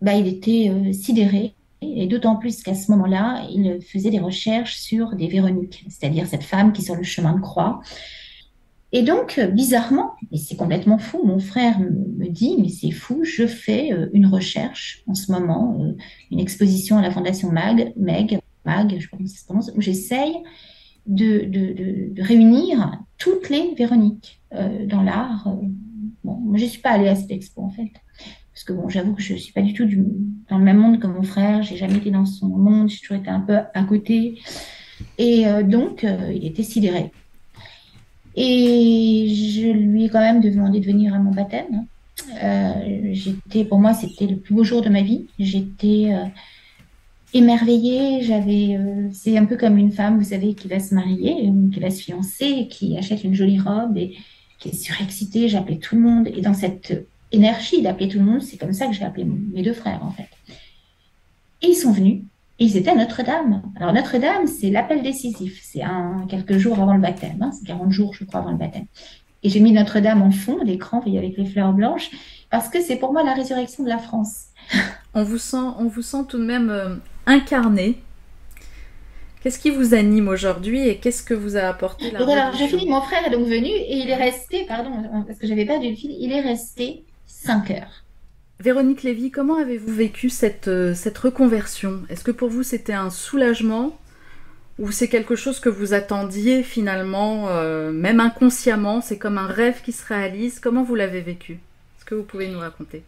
bah, 0.00 0.14
il 0.14 0.26
était 0.26 0.92
sidéré 0.94 1.54
et 1.82 2.06
d'autant 2.06 2.36
plus 2.36 2.62
qu'à 2.62 2.74
ce 2.74 2.90
moment-là, 2.92 3.46
il 3.50 3.80
faisait 3.82 4.10
des 4.10 4.18
recherches 4.18 4.76
sur 4.76 5.14
des 5.14 5.28
Véroniques, 5.28 5.84
c'est-à-dire 5.88 6.26
cette 6.26 6.42
femme 6.42 6.72
qui 6.72 6.82
sur 6.82 6.94
le 6.94 7.02
chemin 7.02 7.34
de 7.34 7.40
croix. 7.40 7.80
Et 8.92 9.02
donc, 9.02 9.40
bizarrement, 9.52 10.12
et 10.32 10.38
c'est 10.38 10.56
complètement 10.56 10.98
fou, 10.98 11.20
mon 11.24 11.38
frère 11.38 11.78
me 11.80 12.28
dit, 12.28 12.56
mais 12.58 12.68
c'est 12.68 12.92
fou, 12.92 13.24
je 13.24 13.46
fais 13.46 13.92
euh, 13.92 14.08
une 14.12 14.26
recherche 14.26 15.02
en 15.06 15.14
ce 15.14 15.30
moment, 15.32 15.78
euh, 15.80 15.92
une 16.30 16.40
exposition 16.40 16.96
à 16.96 17.02
la 17.02 17.10
Fondation 17.10 17.50
MAG, 17.50 17.92
MEG, 17.96 18.38
MAG, 18.64 18.98
je 18.98 19.08
pense, 19.46 19.72
où 19.74 19.80
j'essaye 19.80 20.36
de, 21.06 21.44
de, 21.44 22.12
de, 22.14 22.22
réunir 22.22 23.02
toutes 23.18 23.50
les 23.50 23.74
Véroniques 23.74 24.40
euh, 24.54 24.86
dans 24.86 25.02
l'art. 25.02 25.52
Bon, 26.24 26.54
je 26.54 26.64
ne 26.64 26.68
suis 26.68 26.80
pas 26.80 26.90
allée 26.90 27.08
à 27.08 27.16
cette 27.16 27.30
expo, 27.30 27.62
en 27.62 27.70
fait. 27.70 27.90
Parce 28.56 28.64
que 28.64 28.72
bon, 28.72 28.88
j'avoue 28.88 29.12
que 29.12 29.20
je 29.20 29.34
ne 29.34 29.38
suis 29.38 29.52
pas 29.52 29.60
du 29.60 29.74
tout 29.74 29.86
dans 30.48 30.56
le 30.56 30.64
même 30.64 30.78
monde 30.78 30.98
que 30.98 31.06
mon 31.06 31.22
frère. 31.22 31.62
J'ai 31.62 31.76
jamais 31.76 31.96
été 31.96 32.10
dans 32.10 32.24
son 32.24 32.46
monde. 32.46 32.88
J'ai 32.88 33.00
toujours 33.00 33.18
été 33.18 33.28
un 33.28 33.40
peu 33.40 33.58
à 33.74 33.84
côté. 33.84 34.38
Et 35.18 35.46
euh, 35.46 35.62
donc, 35.62 36.04
euh, 36.04 36.32
il 36.34 36.46
était 36.46 36.62
sidéré. 36.62 37.12
Et 38.34 39.28
je 39.28 39.68
lui 39.68 40.06
ai 40.06 40.08
quand 40.08 40.20
même 40.20 40.40
demandé 40.40 40.80
de 40.80 40.86
venir 40.86 41.12
à 41.12 41.18
mon 41.18 41.32
baptême. 41.32 41.84
Euh, 42.42 43.10
j'étais, 43.12 43.66
pour 43.66 43.78
moi, 43.78 43.92
c'était 43.92 44.26
le 44.26 44.36
plus 44.36 44.54
beau 44.54 44.64
jour 44.64 44.80
de 44.80 44.88
ma 44.88 45.02
vie. 45.02 45.26
J'étais 45.38 46.12
émerveillée. 47.34 48.22
J'avais, 48.22 48.80
c'est 49.12 49.36
un 49.36 49.44
peu 49.44 49.58
comme 49.58 49.76
une 49.76 49.92
femme, 49.92 50.16
vous 50.16 50.30
savez, 50.30 50.54
qui 50.54 50.66
va 50.68 50.80
se 50.80 50.94
marier, 50.94 51.52
qui 51.74 51.78
va 51.78 51.90
se 51.90 52.02
fiancer, 52.02 52.68
qui 52.70 52.96
achète 52.96 53.22
une 53.22 53.34
jolie 53.34 53.60
robe 53.60 53.98
et 53.98 54.16
qui 54.58 54.70
est 54.70 54.82
surexcitée. 54.82 55.46
J'appelais 55.46 55.76
tout 55.76 55.96
le 55.96 56.00
monde. 56.00 56.28
Et 56.28 56.40
dans 56.40 56.54
cette 56.54 57.06
énergie 57.32 57.82
d'appeler 57.82 58.08
tout 58.08 58.18
le 58.18 58.24
monde. 58.24 58.42
C'est 58.42 58.56
comme 58.56 58.72
ça 58.72 58.86
que 58.86 58.92
j'ai 58.92 59.04
appelé 59.04 59.24
mes 59.24 59.62
deux 59.62 59.72
frères, 59.72 60.02
en 60.02 60.10
fait. 60.10 60.28
Et 61.62 61.68
ils 61.68 61.74
sont 61.74 61.92
venus. 61.92 62.22
Et 62.58 62.64
ils 62.64 62.76
étaient 62.76 62.90
à 62.90 62.94
Notre-Dame. 62.94 63.62
Alors, 63.76 63.92
Notre-Dame, 63.92 64.46
c'est 64.46 64.70
l'appel 64.70 65.02
décisif. 65.02 65.60
C'est 65.62 65.82
quelques 66.28 66.56
jours 66.56 66.80
avant 66.80 66.94
le 66.94 67.00
baptême. 67.00 67.42
Hein. 67.42 67.50
C'est 67.52 67.66
40 67.66 67.90
jours, 67.90 68.14
je 68.14 68.24
crois, 68.24 68.40
avant 68.40 68.52
le 68.52 68.56
baptême. 68.56 68.86
Et 69.42 69.48
j'ai 69.48 69.60
mis 69.60 69.72
Notre-Dame 69.72 70.22
en 70.22 70.30
fond 70.30 70.64
d'écran, 70.64 71.00
avec 71.00 71.36
les 71.36 71.44
fleurs 71.44 71.72
blanches, 71.72 72.10
parce 72.50 72.68
que 72.68 72.80
c'est 72.80 72.96
pour 72.96 73.12
moi 73.12 73.22
la 73.22 73.34
résurrection 73.34 73.84
de 73.84 73.88
la 73.88 73.98
France. 73.98 74.46
On 75.14 75.22
vous 75.22 75.38
sent, 75.38 75.56
on 75.78 75.86
vous 75.86 76.02
sent 76.02 76.24
tout 76.28 76.36
de 76.36 76.44
même 76.44 76.68
euh, 76.68 76.96
incarné. 77.24 77.98
Qu'est-ce 79.42 79.58
qui 79.58 79.70
vous 79.70 79.94
anime 79.94 80.28
aujourd'hui 80.28 80.88
et 80.88 80.98
qu'est-ce 80.98 81.22
que 81.22 81.32
vous 81.32 81.56
a 81.56 81.60
apporté 81.60 82.10
la 82.10 82.18
Alors, 82.18 82.54
j'ai 82.54 82.68
fini, 82.68 82.86
mon 82.86 83.00
frère 83.00 83.26
est 83.26 83.30
donc 83.30 83.46
venu 83.46 83.68
et 83.68 83.96
il 83.96 84.10
est 84.10 84.16
resté, 84.16 84.66
pardon, 84.66 84.90
parce 85.26 85.38
que 85.38 85.46
j'avais 85.46 85.64
pas 85.64 85.78
du 85.78 85.94
fil, 85.96 86.10
il 86.18 86.32
est 86.32 86.40
resté 86.40 87.04
5 87.44 87.70
heures. 87.70 88.04
Véronique 88.58 89.02
Lévy, 89.02 89.30
comment 89.30 89.56
avez-vous 89.56 89.92
vécu 89.92 90.30
cette, 90.30 90.68
euh, 90.68 90.94
cette 90.94 91.18
reconversion? 91.18 92.00
Est-ce 92.08 92.24
que 92.24 92.30
pour 92.30 92.48
vous 92.48 92.62
c'était 92.62 92.94
un 92.94 93.10
soulagement? 93.10 93.96
Ou 94.78 94.90
c'est 94.90 95.08
quelque 95.08 95.36
chose 95.36 95.60
que 95.60 95.68
vous 95.68 95.94
attendiez 95.94 96.62
finalement, 96.62 97.48
euh, 97.48 97.92
même 97.92 98.20
inconsciemment? 98.20 99.00
C'est 99.00 99.18
comme 99.18 99.38
un 99.38 99.46
rêve 99.46 99.82
qui 99.82 99.92
se 99.92 100.04
réalise? 100.06 100.58
Comment 100.58 100.82
vous 100.82 100.94
l'avez 100.94 101.20
vécu? 101.20 101.52
Est-ce 101.52 102.04
que 102.04 102.14
vous 102.14 102.24
pouvez 102.24 102.48
nous 102.48 102.58
raconter? 102.58 103.02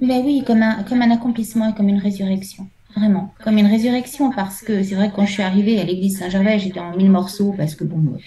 Ben 0.00 0.22
Oui, 0.24 0.42
comme 0.44 0.62
un, 0.62 0.82
comme 0.82 1.02
un 1.02 1.10
accomplissement 1.12 1.70
et 1.70 1.74
comme 1.74 1.88
une 1.88 2.00
résurrection. 2.00 2.68
Vraiment, 2.96 3.34
comme 3.42 3.58
une 3.58 3.66
résurrection 3.66 4.30
parce 4.32 4.60
que 4.62 4.82
c'est 4.82 4.94
vrai 4.94 5.10
que 5.10 5.16
quand 5.16 5.26
je 5.26 5.32
suis 5.32 5.42
arrivée 5.42 5.80
à 5.80 5.84
l'église 5.84 6.18
Saint-Gervais, 6.18 6.58
j'étais 6.58 6.80
en 6.80 6.96
mille 6.96 7.10
morceaux 7.10 7.54
parce 7.56 7.74
que 7.74 7.84
bon, 7.84 8.14
euh, 8.14 8.18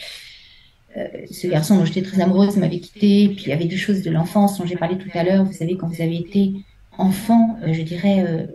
ce 1.31 1.47
garçon 1.47 1.77
dont 1.77 1.85
j'étais 1.85 2.01
très 2.01 2.21
amoureuse 2.21 2.57
m'avait 2.57 2.79
quitté. 2.79 3.29
Puis 3.29 3.43
il 3.45 3.49
y 3.49 3.51
avait 3.51 3.65
deux 3.65 3.77
choses 3.77 4.01
de 4.01 4.11
l'enfance 4.11 4.57
dont 4.57 4.65
j'ai 4.65 4.75
parlé 4.75 4.97
tout 4.97 5.09
à 5.13 5.23
l'heure. 5.23 5.43
Vous 5.43 5.53
savez, 5.53 5.77
quand 5.77 5.87
vous 5.87 6.01
avez 6.01 6.17
été 6.17 6.53
enfant, 6.97 7.57
euh, 7.63 7.73
je 7.73 7.81
dirais 7.81 8.25
euh, 8.27 8.45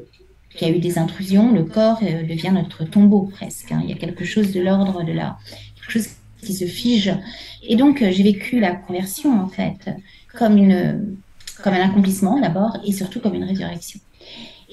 qu'il 0.55 0.69
y 0.69 0.71
a 0.71 0.75
eu 0.75 0.81
des 0.81 0.99
intrusions, 0.99 1.53
le 1.53 1.65
corps 1.65 2.01
devient 2.01 2.51
notre 2.53 2.85
tombeau 2.85 3.23
presque. 3.33 3.73
Hein. 3.73 3.81
Il 3.85 3.91
y 3.91 3.93
a 3.93 3.97
quelque 3.97 4.25
chose 4.25 4.53
de 4.53 4.61
l'ordre 4.61 5.03
de 5.03 5.13
la, 5.13 5.39
quelque 5.77 5.93
chose 5.93 6.09
qui 6.43 6.55
se 6.55 6.67
fige. 6.67 7.15
Et 7.63 7.77
donc 7.77 7.99
j'ai 7.99 8.23
vécu 8.23 8.61
la 8.61 8.75
conversion 8.75 9.41
en 9.41 9.49
fait 9.49 9.91
comme 10.35 10.59
une, 10.59 11.17
comme 11.63 11.75
un 11.75 11.89
accomplissement 11.89 12.39
d'abord 12.41 12.77
et 12.85 12.93
surtout 12.93 13.21
comme 13.21 13.35
une 13.35 13.45
résurrection. 13.45 14.01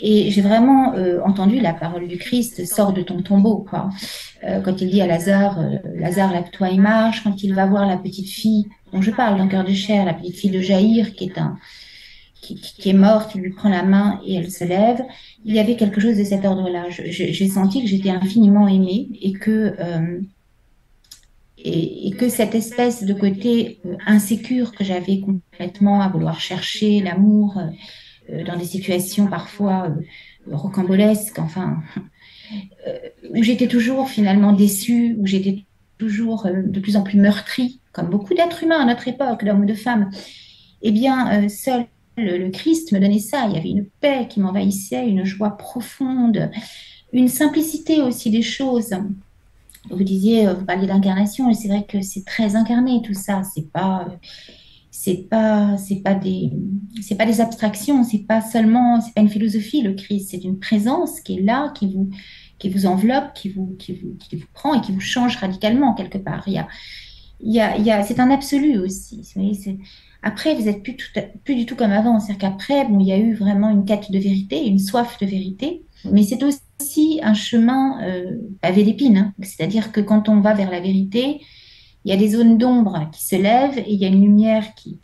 Et 0.02 0.32
j'ai 0.32 0.42
vraiment 0.42 0.94
euh, 0.94 1.20
entendu 1.24 1.60
la 1.60 1.74
parole 1.74 2.08
du 2.08 2.18
Christ, 2.18 2.66
sort 2.66 2.94
de 2.94 3.02
ton 3.02 3.22
tombeau, 3.22 3.66
quoi. 3.70 3.90
Euh, 4.44 4.62
quand 4.62 4.82
il 4.82 4.90
dit 4.90 5.02
à 5.02 5.08
Lazare, 5.08 5.60
euh, 5.60 5.78
Lazare, 5.96 6.32
lève-toi 6.32 6.72
et 6.72 6.78
marche, 6.78 7.24
quand 7.24 7.44
il 7.44 7.54
va 7.54 7.66
voir 7.66 7.86
la 7.86 7.98
petite 7.98 8.30
fille 8.30 8.66
dont 8.94 9.02
je 9.02 9.12
parle 9.12 9.38
dans 9.38 9.48
Cœur 9.48 9.66
de 9.66 9.74
chair, 9.74 10.06
la 10.06 10.14
petite 10.14 10.36
fille 10.36 10.52
de 10.52 10.62
Jaïr, 10.62 11.14
qui 11.14 11.26
est 11.26 11.38
un, 11.38 11.58
qui, 12.42 12.56
qui, 12.56 12.90
est 12.90 12.94
morte, 12.94 13.32
il 13.36 13.42
lui 13.42 13.52
prend 13.52 13.70
la 13.70 13.84
main 13.84 14.22
et 14.26 14.36
elle 14.36 14.50
se 14.50 14.64
lève. 14.64 15.02
Il 15.46 15.54
y 15.54 15.60
avait 15.60 15.76
quelque 15.76 16.00
chose 16.00 16.18
de 16.18 16.24
cet 16.24 16.46
ordre-là. 16.46 16.86
J'ai 16.90 17.48
senti 17.48 17.82
que 17.82 17.88
j'étais 17.88 18.10
infiniment 18.10 18.68
aimée 18.68 19.10
et 19.22 19.34
que 19.34 19.76
euh, 19.80 20.22
et, 21.58 22.08
et, 22.08 22.12
que 22.12 22.30
cette 22.30 22.56
espèce 22.56 23.04
de 23.04 23.14
côté 23.14 23.82
insécure 24.08 24.72
que 24.72 24.86
j'avais 24.86 25.20
complètement 25.20 26.02
à 26.02 26.08
vouloir 26.08 26.40
chercher 26.40 27.02
l'amour 27.02 27.58
euh, 27.58 27.68
dans 28.46 28.58
des 28.58 28.66
situations 28.66 29.28
parfois 29.28 29.88
euh, 29.88 30.56
rocambolesques, 30.56 31.40
enfin, 31.40 31.82
euh, 32.88 32.98
où 33.32 33.44
j'étais 33.44 33.68
toujours 33.68 34.10
finalement 34.10 34.54
déçue, 34.54 35.16
où 35.20 35.26
j'étais 35.26 35.66
toujours 35.98 36.48
de 36.48 36.80
plus 36.80 36.96
en 36.96 37.04
plus 37.04 37.18
meurtrie, 37.18 37.82
comme 37.92 38.10
beaucoup 38.10 38.34
d'êtres 38.34 38.64
humains 38.64 38.80
à 38.80 38.86
notre 38.86 39.08
époque, 39.08 39.44
d'hommes 39.44 39.62
ou 39.62 39.66
de 39.66 39.74
femmes, 39.74 40.10
eh 40.82 40.92
bien, 40.92 41.50
seul 41.50 41.88
le, 42.16 42.50
Christ 42.50 42.92
me 42.92 43.00
donnait 43.00 43.20
ça. 43.20 43.48
Il 43.48 43.56
y 43.56 43.58
avait 43.58 43.70
une 43.70 43.86
paix 43.86 44.28
qui 44.30 44.40
m'envahissait, 44.40 45.08
une 45.08 45.26
joie 45.26 45.58
profonde, 45.58 46.52
une 47.14 47.28
simplicité 47.28 48.02
aussi 48.02 48.30
des 48.30 48.42
choses. 48.42 48.94
Vous 49.90 50.04
disiez, 50.04 50.48
vous 50.54 50.66
parliez 50.66 50.88
d'incarnation, 50.88 51.50
et 51.50 51.54
c'est 51.54 51.68
vrai 51.68 51.86
que 51.88 52.02
c'est 52.02 52.26
très 52.26 52.56
incarné 52.56 53.02
tout 53.04 53.14
ça. 53.14 53.42
C'est 53.44 53.70
pas, 53.72 54.08
c'est 55.02 55.30
pas 55.30 55.78
c'est 55.78 56.02
pas 56.04 56.14
des 56.14 56.52
c'est 57.02 57.16
pas 57.16 57.26
des 57.26 57.40
abstractions 57.40 58.04
c'est 58.04 58.26
pas 58.28 58.42
seulement 58.42 59.00
c'est 59.00 59.14
pas 59.14 59.22
une 59.22 59.30
philosophie 59.30 59.82
le 59.82 59.94
Christ 59.94 60.32
c'est 60.32 60.44
une 60.44 60.60
présence 60.60 61.22
qui 61.22 61.38
est 61.38 61.42
là 61.42 61.72
qui 61.74 61.94
vous 61.94 62.10
qui 62.58 62.68
vous 62.68 62.86
enveloppe 62.86 63.34
qui 63.34 63.48
vous 63.48 63.78
qui 63.80 63.94
vous 63.94 64.18
qui 64.20 64.36
vous 64.36 64.48
prend 64.54 64.74
et 64.74 64.82
qui 64.82 64.92
vous 64.92 65.00
change 65.00 65.38
radicalement 65.38 65.94
quelque 65.94 66.18
part 66.18 66.44
il 66.48 66.54
y 66.56 66.58
a 66.58 66.68
il 67.40 67.54
y 67.54 67.62
a, 67.62 67.78
il 67.78 67.86
y 67.86 67.92
a 67.92 68.04
c'est 68.04 68.20
un 68.20 68.30
absolu 68.30 68.78
aussi 68.78 69.22
après 70.22 70.54
vous 70.56 70.68
êtes 70.68 70.84
plus 70.84 70.98
plus 71.46 71.56
du 71.56 71.66
tout 71.66 71.78
comme 71.78 71.94
avant 71.94 72.20
c'est-à-dire 72.20 72.50
qu'après 72.50 72.84
bon 72.84 73.00
il 73.00 73.08
y 73.08 73.14
a 73.14 73.18
eu 73.18 73.36
vraiment 73.36 73.70
une 73.70 73.86
quête 73.86 74.12
de 74.12 74.20
vérité 74.20 74.68
une 74.68 74.80
soif 74.80 75.18
de 75.22 75.26
vérité 75.26 75.86
mais 76.12 76.24
c'est 76.24 76.44
aussi 76.44 77.22
un 77.24 77.34
chemin 77.34 78.04
euh, 78.04 78.32
pavé 78.62 78.84
d'épines 78.84 79.18
hein. 79.18 79.34
c'est-à-dire 79.44 79.94
que 79.94 80.02
quand 80.02 80.28
on 80.28 80.42
va 80.42 80.54
vers 80.54 80.70
la 80.70 80.82
vérité 80.82 81.40
il 82.06 82.12
y 82.12 82.14
a 82.14 82.18
des 82.18 82.30
zones 82.30 82.58
d'ombre 82.58 83.10
qui 83.12 83.26
se 83.26 83.36
lèvent 83.36 83.78
et 83.78 83.92
il 83.92 84.00
y 84.00 84.06
a 84.06 84.08
une 84.08 84.22
lumière 84.22 84.74
qui, 84.76 85.00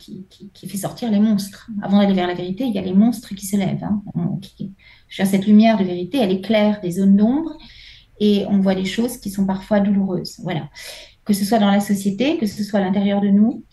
fait 0.66 0.76
sortir 0.78 1.10
les 1.10 1.20
monstres. 1.20 1.68
Avant 1.82 1.98
d'aller 1.98 2.14
vers 2.14 2.26
la 2.26 2.34
vérité, 2.34 2.64
il 2.64 2.74
y 2.74 2.78
a 2.78 2.82
les 2.82 2.94
monstres 2.94 3.34
qui 3.34 3.46
se 3.46 3.56
lèvent. 3.56 3.84
Hein. 3.84 4.02
cette 5.10 5.46
lumière 5.46 5.76
de 5.76 5.84
vérité, 5.84 6.18
elle 6.18 6.32
éclaire 6.32 6.80
des 6.80 6.92
zones 6.92 7.16
d'ombre 7.16 7.56
et 8.18 8.46
on 8.48 8.60
voit 8.60 8.74
des 8.74 8.86
choses 8.86 9.18
qui 9.18 9.30
sont 9.30 9.44
parfois 9.44 9.80
douloureuses. 9.80 10.40
Voilà. 10.42 10.70
Que 11.24 11.34
ce 11.34 11.44
soit 11.44 11.58
dans 11.58 11.70
la 11.70 11.80
société, 11.80 12.38
que 12.38 12.46
ce 12.46 12.64
soit 12.64 12.80
à 12.80 12.82
l'intérieur 12.82 13.20
de 13.20 13.28
nous 13.28 13.64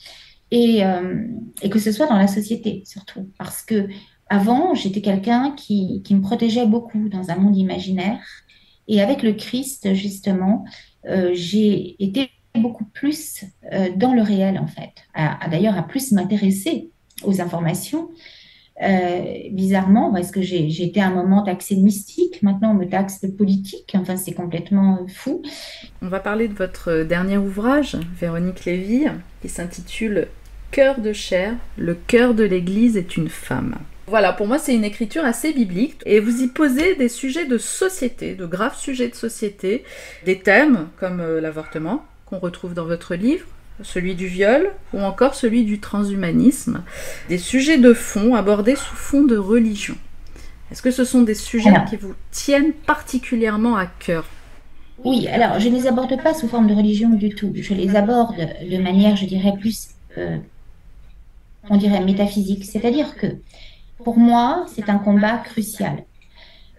et, 0.51 0.85
euh, 0.85 1.25
que 1.71 1.79
ce 1.79 1.93
soit 1.93 2.07
dans 2.07 2.17
la 2.17 2.27
société 2.27 2.83
surtout. 2.85 3.31
Parce 3.37 3.61
que 3.61 3.87
avant, 4.29 4.73
j'étais 4.73 5.01
quelqu'un 5.01 5.51
qui, 5.51 6.01
qui 6.03 6.13
me 6.13 6.21
protégeait 6.21 6.65
beaucoup 6.65 7.07
dans 7.07 7.29
un 7.31 7.35
monde 7.35 7.55
imaginaire. 7.55 8.19
Et 8.89 9.01
avec 9.01 9.23
le 9.23 9.31
Christ, 9.31 9.93
justement, 9.93 10.65
euh, 11.07 11.31
j'ai 11.33 11.95
été 12.03 12.29
beaucoup 12.55 12.85
plus 12.85 13.45
euh, 13.71 13.89
dans 13.95 14.13
le 14.13 14.21
réel, 14.21 14.59
en 14.59 14.67
fait, 14.67 14.93
à, 15.13 15.47
d'ailleurs 15.49 15.77
à 15.77 15.83
plus 15.83 16.11
m'intéresser 16.11 16.91
aux 17.23 17.41
informations. 17.41 18.09
Euh, 18.81 19.49
bizarrement, 19.51 20.11
parce 20.11 20.31
que 20.31 20.41
j'ai 20.41 20.83
été 20.83 20.99
un 20.99 21.11
moment 21.11 21.43
taxé 21.43 21.75
de 21.75 21.81
mystique, 21.81 22.41
maintenant 22.41 22.71
on 22.71 22.73
me 22.73 22.85
taxe 22.85 23.21
de 23.21 23.27
politique, 23.27 23.93
enfin 23.95 24.17
c'est 24.17 24.33
complètement 24.33 24.97
euh, 25.03 25.07
fou. 25.07 25.43
On 26.01 26.07
va 26.07 26.19
parler 26.19 26.47
de 26.47 26.55
votre 26.55 27.03
dernier 27.03 27.37
ouvrage, 27.37 27.95
Véronique 28.19 28.65
Lévy, 28.65 29.05
qui 29.43 29.49
s'intitule 29.49 30.27
Cœur 30.71 31.01
de 31.01 31.13
chair, 31.13 31.53
le 31.77 31.93
cœur 31.93 32.33
de 32.33 32.43
l'Église 32.43 32.97
est 32.97 33.15
une 33.15 33.29
femme. 33.29 33.75
Voilà, 34.07 34.33
pour 34.33 34.47
moi 34.47 34.57
c'est 34.57 34.73
une 34.73 34.83
écriture 34.83 35.23
assez 35.23 35.53
biblique 35.53 35.99
et 36.07 36.19
vous 36.19 36.41
y 36.41 36.47
posez 36.47 36.95
des 36.95 37.09
sujets 37.09 37.45
de 37.45 37.59
société, 37.59 38.33
de 38.33 38.47
graves 38.47 38.75
sujets 38.75 39.07
de 39.07 39.15
société, 39.15 39.83
des 40.25 40.39
thèmes 40.39 40.87
comme 40.99 41.21
l'avortement, 41.39 42.03
qu'on 42.33 42.39
retrouve 42.39 42.73
dans 42.73 42.85
votre 42.85 43.13
livre, 43.13 43.45
celui 43.83 44.15
du 44.15 44.27
viol 44.27 44.71
ou 44.93 44.99
encore 45.01 45.35
celui 45.35 45.65
du 45.65 45.79
transhumanisme, 45.79 46.83
des 47.29 47.37
sujets 47.37 47.77
de 47.77 47.93
fond 47.93 48.33
abordés 48.33 48.75
sous 48.75 48.95
fond 48.95 49.23
de 49.23 49.37
religion. 49.37 49.95
Est-ce 50.71 50.81
que 50.81 50.89
ce 50.89 51.03
sont 51.03 51.21
des 51.21 51.35
sujets 51.35 51.73
qui 51.87 51.97
vous 51.97 52.15
tiennent 52.31 52.73
particulièrement 52.73 53.75
à 53.75 53.85
cœur? 53.85 54.25
Oui, 55.03 55.27
alors 55.27 55.59
je 55.59 55.69
ne 55.69 55.75
les 55.75 55.85
aborde 55.85 56.21
pas 56.23 56.33
sous 56.33 56.47
forme 56.47 56.67
de 56.67 56.73
religion 56.73 57.09
du 57.09 57.35
tout. 57.35 57.51
Je 57.55 57.73
les 57.75 57.95
aborde 57.95 58.35
de 58.37 58.77
manière, 58.77 59.15
je 59.15 59.25
dirais, 59.25 59.53
plus, 59.59 59.89
euh, 60.17 60.37
on 61.69 61.77
dirait, 61.77 62.03
métaphysique. 62.03 62.65
C'est-à-dire 62.65 63.15
que 63.15 63.27
pour 64.03 64.17
moi, 64.17 64.65
c'est 64.73 64.89
un 64.89 64.97
combat 64.97 65.37
crucial. 65.37 66.03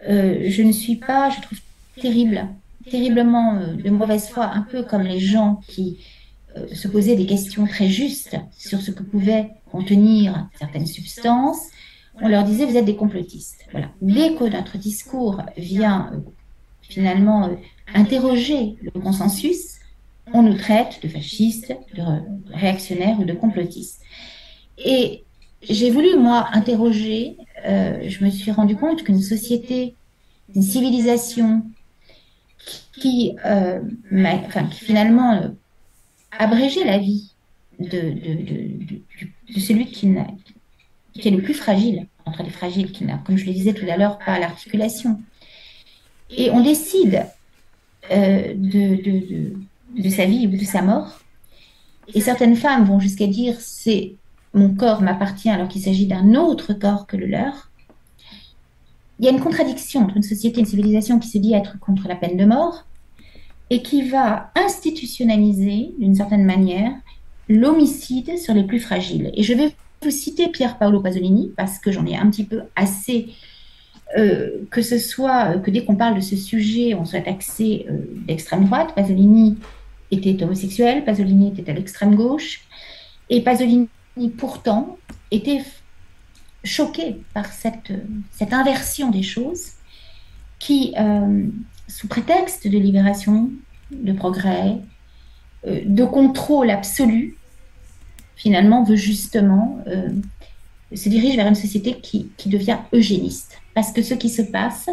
Euh, 0.08 0.46
je 0.49 0.62
ne 0.62 0.73
suis 0.73 0.96
pas, 0.96 1.30
je 1.30 1.40
trouve 1.42 1.58
terrible, 2.00 2.49
terriblement 2.91 3.57
euh, 3.57 3.75
de 3.75 3.91
mauvaise 3.91 4.29
foi, 4.29 4.47
un 4.47 4.62
peu 4.62 4.83
comme 4.83 5.03
les 5.03 5.21
gens 5.21 5.61
qui 5.69 5.99
se 6.73 6.87
posaient 6.87 7.17
des 7.17 7.26
questions 7.26 7.67
très 7.67 7.88
justes 7.88 8.37
sur 8.57 8.81
ce 8.81 8.93
que 8.93 9.03
pouvaient 9.03 9.50
contenir 9.73 10.49
certaines 10.57 10.87
substances 10.87 11.71
on 12.21 12.29
leur 12.29 12.45
disait 12.45 12.67
vous 12.67 12.76
êtes 12.76 12.85
des 12.85 12.97
complotistes. 12.97 13.67
Voilà. 13.73 13.88
Dès 14.00 14.35
que 14.35 14.45
notre 14.45 14.79
discours 14.79 15.43
vient 15.57 16.11
euh, 16.12 16.19
finalement 16.83 17.49
euh, 17.49 17.55
interroger 17.93 18.76
le 18.81 18.91
consensus, 19.00 19.79
on 20.33 20.43
nous 20.43 20.57
traite 20.57 21.00
de 21.03 21.09
fascistes, 21.09 21.75
de 21.95 22.03
réactionnaires 22.53 23.19
ou 23.21 23.25
de 23.25 23.33
complotistes. 23.33 24.00
Et 24.79 25.23
j'ai 25.62 25.91
voulu, 25.91 26.17
moi, 26.17 26.49
interroger, 26.53 27.37
euh, 27.67 28.09
je 28.09 28.25
me 28.25 28.31
suis 28.31 28.50
rendu 28.50 28.76
compte 28.76 29.03
qu'une 29.05 29.21
société, 29.21 29.95
une 30.55 30.62
civilisation 30.62 31.62
qui, 32.92 33.37
enfin, 33.42 34.64
qui 34.71 34.85
finalement 34.85 35.50
abrégeait 36.38 36.85
la 36.85 36.99
vie 36.99 37.33
de, 37.78 38.14
celui 39.59 39.87
qui 39.87 40.09
est 40.09 41.30
le 41.30 41.42
plus 41.42 41.54
fragile, 41.54 42.06
entre 42.25 42.42
les 42.42 42.50
fragiles, 42.50 42.92
qui 42.92 43.04
n'a, 43.04 43.18
comme 43.18 43.37
je 43.37 43.47
le 43.47 43.52
disais 43.52 43.75
tout 43.75 43.87
à 43.88 43.97
l'heure, 43.97 44.18
pas 44.18 44.38
l'articulation. 44.38 45.21
Et 46.30 46.50
on 46.50 46.62
décide 46.62 47.26
euh, 48.11 48.52
de, 48.54 50.09
sa 50.09 50.26
vie 50.26 50.47
ou 50.47 50.56
de 50.56 50.64
sa 50.64 50.83
mort. 50.83 51.21
Et 52.12 52.21
certaines 52.21 52.56
femmes 52.56 52.85
vont 52.85 53.00
jusqu'à 53.00 53.26
dire 53.26 53.56
c'est 53.61 54.14
mon 54.52 54.75
corps 54.75 55.02
m'appartient 55.02 55.50
alors 55.50 55.68
qu'il 55.68 55.83
s'agit 55.83 56.06
d'un 56.06 56.35
autre 56.35 56.75
corps 56.75 57.06
que 57.06 57.16
le 57.16 57.26
leur. 57.26 57.71
Il 59.25 59.28
y 59.28 59.31
a 59.31 59.33
une 59.33 59.40
contradiction 59.40 60.02
entre 60.02 60.19
une 60.19 60.23
société 60.23 60.59
et 60.59 60.61
une 60.61 60.66
civilisation 60.66 61.19
qui 61.19 61.28
se 61.28 61.38
dit 61.38 61.54
être 61.54 61.78
contre 61.81 62.09
la 62.09 62.14
peine 62.14 62.37
de 62.37 62.45
mort 62.45 62.85
et 63.71 63.81
qui 63.81 64.07
va 64.07 64.52
institutionnaliser 64.54 65.95
d'une 65.99 66.14
certaine 66.14 66.45
manière 66.45 66.93
l'homicide 67.49 68.37
sur 68.37 68.52
les 68.52 68.64
plus 68.64 68.81
fragiles. 68.81 69.31
Et 69.33 69.43
je 69.43 69.54
vais 69.54 69.75
citer 70.11 70.49
Pierre 70.49 70.76
Paolo 70.76 71.00
Pasolini 71.00 71.52
parce 71.57 71.78
que 71.78 71.90
j'en 71.90 72.04
ai 72.04 72.14
un 72.14 72.28
petit 72.28 72.45
peu 72.45 72.64
assez 72.76 73.28
euh, 74.19 74.59
que 74.71 74.83
ce 74.83 74.99
soit 74.99 75.57
que 75.57 75.71
dès 75.71 75.87
qu'on 75.87 75.97
parle 75.97 76.16
de 76.16 76.21
ce 76.21 76.37
sujet, 76.37 76.93
on 76.93 77.07
soit 77.07 77.23
taxé 77.23 77.87
euh, 77.88 78.00
d'extrême 78.26 78.66
droite. 78.66 78.95
Pasolini 78.95 79.57
était 80.11 80.45
homosexuel, 80.45 81.02
Pasolini 81.02 81.49
était 81.49 81.71
à 81.71 81.73
l'extrême 81.73 82.14
gauche, 82.14 82.61
et 83.31 83.40
Pasolini 83.40 83.88
pourtant 84.37 84.99
était 85.31 85.62
choqué 86.64 87.23
par 87.35 87.52
cette, 87.52 87.92
cette 88.33 88.52
inversion 88.52 89.11
des 89.11 89.23
choses 89.23 89.73
qui, 90.59 90.94
euh, 90.99 91.44
sous 91.88 92.09
prétexte 92.09 92.66
de 92.66 92.78
libération, 92.78 93.50
de 93.90 94.12
progrès, 94.12 94.78
de 95.67 96.04
contrôle 96.04 96.71
absolu, 96.71 97.36
finalement, 98.36 98.84
veut 98.84 98.97
justement 98.97 99.78
euh, 99.86 100.08
se 100.95 101.08
dirige 101.08 101.36
vers 101.36 101.47
une 101.47 101.54
société 101.54 101.99
qui, 102.00 102.30
qui, 102.36 102.49
devient 102.49 102.78
eugéniste. 102.93 103.58
Parce 103.75 103.93
que 103.93 104.02
ce 104.02 104.15
qui 104.15 104.28
se 104.28 104.43
passe, 104.43 104.89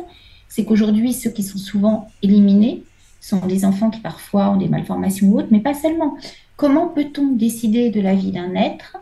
c'est 0.47 0.65
qu'aujourd'hui, 0.65 1.13
ceux 1.13 1.29
qui 1.29 1.43
sont 1.43 1.57
souvent 1.57 2.07
éliminés 2.21 2.83
sont 3.19 3.45
des 3.45 3.65
enfants 3.65 3.89
qui 3.89 3.99
parfois 3.99 4.51
ont 4.51 4.57
des 4.57 4.67
malformations 4.67 5.27
ou 5.27 5.39
autres, 5.39 5.49
mais 5.51 5.59
pas 5.59 5.73
seulement. 5.73 6.17
Comment 6.55 6.87
peut-on 6.87 7.33
décider 7.33 7.91
de 7.91 8.01
la 8.01 8.15
vie 8.15 8.31
d'un 8.31 8.55
être 8.55 8.97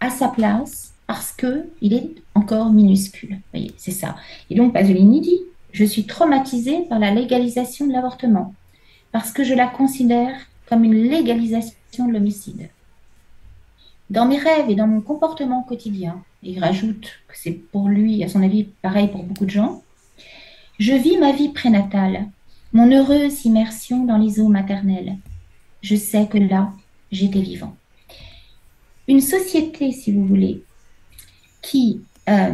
à 0.00 0.10
sa 0.10 0.28
place 0.28 0.91
parce 1.12 1.30
qu'il 1.30 1.92
est 1.92 2.10
encore 2.34 2.72
minuscule 2.72 3.38
voyez, 3.52 3.74
c'est 3.76 3.90
ça. 3.90 4.16
Et 4.48 4.54
donc, 4.54 4.72
Pasolini 4.72 5.20
dit 5.20 5.40
Je 5.70 5.84
suis 5.84 6.06
traumatisée 6.06 6.86
par 6.88 6.98
la 6.98 7.10
légalisation 7.10 7.86
de 7.86 7.92
l'avortement 7.92 8.54
parce 9.12 9.30
que 9.30 9.44
je 9.44 9.52
la 9.52 9.66
considère 9.66 10.34
comme 10.66 10.84
une 10.84 11.10
légalisation 11.10 12.08
de 12.08 12.12
l'homicide. 12.14 12.70
Dans 14.08 14.24
mes 14.24 14.38
rêves 14.38 14.70
et 14.70 14.74
dans 14.74 14.86
mon 14.86 15.02
comportement 15.02 15.62
quotidien, 15.62 16.22
et 16.42 16.52
il 16.52 16.60
rajoute 16.60 17.10
que 17.28 17.34
c'est 17.36 17.60
pour 17.72 17.88
lui, 17.88 18.24
à 18.24 18.28
son 18.28 18.42
avis, 18.42 18.64
pareil 18.80 19.08
pour 19.08 19.22
beaucoup 19.22 19.44
de 19.44 19.50
gens, 19.50 19.82
je 20.78 20.94
vis 20.94 21.18
ma 21.18 21.32
vie 21.32 21.50
prénatale, 21.50 22.26
mon 22.72 22.90
heureuse 22.90 23.44
immersion 23.44 24.06
dans 24.06 24.16
les 24.16 24.40
eaux 24.40 24.48
maternelles. 24.48 25.18
Je 25.82 25.94
sais 25.94 26.26
que 26.26 26.38
là, 26.38 26.72
j'étais 27.10 27.42
vivant. 27.42 27.76
Une 29.08 29.20
société, 29.20 29.92
si 29.92 30.10
vous 30.10 30.24
voulez, 30.24 30.62
qui... 31.62 32.02
Euh, 32.28 32.52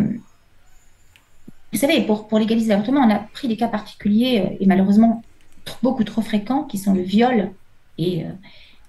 vous 1.72 1.78
savez, 1.78 2.02
pour, 2.02 2.28
pour 2.28 2.38
légaliser 2.38 2.68
l'avortement, 2.68 3.00
on 3.00 3.10
a 3.10 3.18
pris 3.18 3.48
des 3.48 3.56
cas 3.56 3.68
particuliers 3.68 4.40
euh, 4.40 4.56
et 4.60 4.66
malheureusement 4.66 5.22
beaucoup 5.82 6.04
trop 6.04 6.22
fréquents, 6.22 6.64
qui 6.64 6.78
sont 6.78 6.94
le 6.94 7.02
viol 7.02 7.50
et 7.98 8.24
euh, 8.24 8.30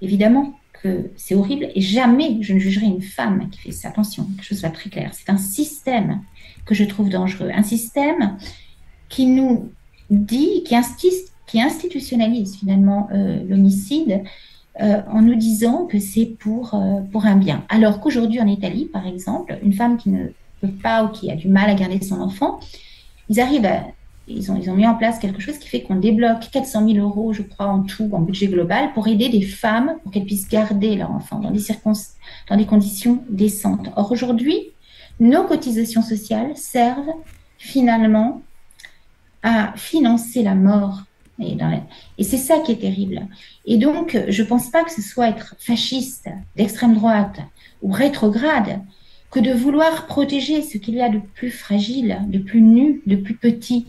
évidemment 0.01 0.53
que 0.81 1.11
c'est 1.17 1.35
horrible 1.35 1.67
et 1.75 1.81
jamais 1.81 2.37
je 2.41 2.53
ne 2.53 2.59
jugerai 2.59 2.85
une 2.85 3.01
femme 3.01 3.49
qui 3.49 3.59
fait 3.59 3.71
ça. 3.71 3.89
Attention, 3.89 4.23
quelque 4.23 4.45
chose 4.45 4.61
va 4.61 4.69
très 4.69 4.89
clair. 4.89 5.11
C'est 5.13 5.29
un 5.29 5.37
système 5.37 6.21
que 6.65 6.73
je 6.73 6.85
trouve 6.85 7.09
dangereux, 7.09 7.49
un 7.53 7.63
système 7.63 8.37
qui 9.09 9.25
nous 9.25 9.71
dit, 10.09 10.63
qui, 10.63 10.75
qui 11.47 11.61
institutionnalise 11.61 12.55
finalement 12.55 13.09
l'homicide 13.11 14.23
euh, 14.81 15.01
en 15.11 15.21
nous 15.21 15.35
disant 15.35 15.85
que 15.85 15.99
c'est 15.99 16.25
pour, 16.25 16.73
euh, 16.73 17.01
pour 17.11 17.25
un 17.25 17.35
bien. 17.35 17.63
Alors 17.69 17.99
qu'aujourd'hui 17.99 18.39
en 18.39 18.47
Italie, 18.47 18.85
par 18.85 19.05
exemple, 19.05 19.57
une 19.63 19.73
femme 19.73 19.97
qui 19.97 20.09
ne 20.09 20.27
peut 20.61 20.71
pas 20.81 21.03
ou 21.03 21.09
qui 21.09 21.31
a 21.31 21.35
du 21.35 21.47
mal 21.47 21.69
à 21.69 21.73
garder 21.73 22.01
son 22.01 22.21
enfant, 22.21 22.59
ils 23.29 23.39
arrivent 23.39 23.69
ils 24.29 24.51
ont, 24.51 24.55
ils 24.61 24.69
ont 24.69 24.75
mis 24.75 24.87
en 24.87 24.95
place 24.95 25.19
quelque 25.19 25.41
chose 25.41 25.57
qui 25.57 25.67
fait 25.67 25.81
qu'on 25.81 25.95
débloque 25.95 26.49
400 26.51 26.87
000 26.87 26.99
euros, 26.99 27.33
je 27.33 27.41
crois, 27.41 27.65
en 27.65 27.81
tout, 27.81 28.09
en 28.13 28.19
budget 28.19 28.47
global, 28.47 28.93
pour 28.93 29.07
aider 29.07 29.29
des 29.29 29.41
femmes 29.41 29.95
pour 30.03 30.11
qu'elles 30.11 30.25
puissent 30.25 30.47
garder 30.47 30.95
leur 30.95 31.11
enfant 31.11 31.39
dans 31.39 31.51
des, 31.51 31.61
dans 32.47 32.57
des 32.57 32.65
conditions 32.65 33.23
décentes. 33.29 33.89
Or, 33.95 34.11
aujourd'hui, 34.11 34.71
nos 35.19 35.43
cotisations 35.43 36.01
sociales 36.01 36.55
servent 36.55 37.13
finalement 37.57 38.41
à 39.43 39.73
financer 39.75 40.43
la 40.43 40.55
mort. 40.55 41.03
Et, 41.41 42.23
c'est 42.23 42.37
ça 42.37 42.59
qui 42.59 42.73
est 42.73 42.81
terrible. 42.81 43.27
Et 43.65 43.77
donc, 43.77 44.17
je 44.27 44.43
ne 44.43 44.47
pense 44.47 44.69
pas 44.69 44.83
que 44.83 44.91
ce 44.91 45.01
soit 45.01 45.29
être 45.29 45.55
fasciste, 45.59 46.29
d'extrême 46.55 46.95
droite 46.95 47.39
ou 47.81 47.91
rétrograde 47.91 48.81
que 49.31 49.39
de 49.39 49.51
vouloir 49.51 50.07
protéger 50.07 50.61
ce 50.61 50.77
qu'il 50.77 50.95
y 50.95 51.01
a 51.01 51.09
de 51.09 51.19
plus 51.19 51.51
fragile, 51.51 52.19
de 52.27 52.39
plus 52.39 52.61
nu, 52.61 53.01
de 53.05 53.15
plus 53.15 53.35
petit, 53.35 53.87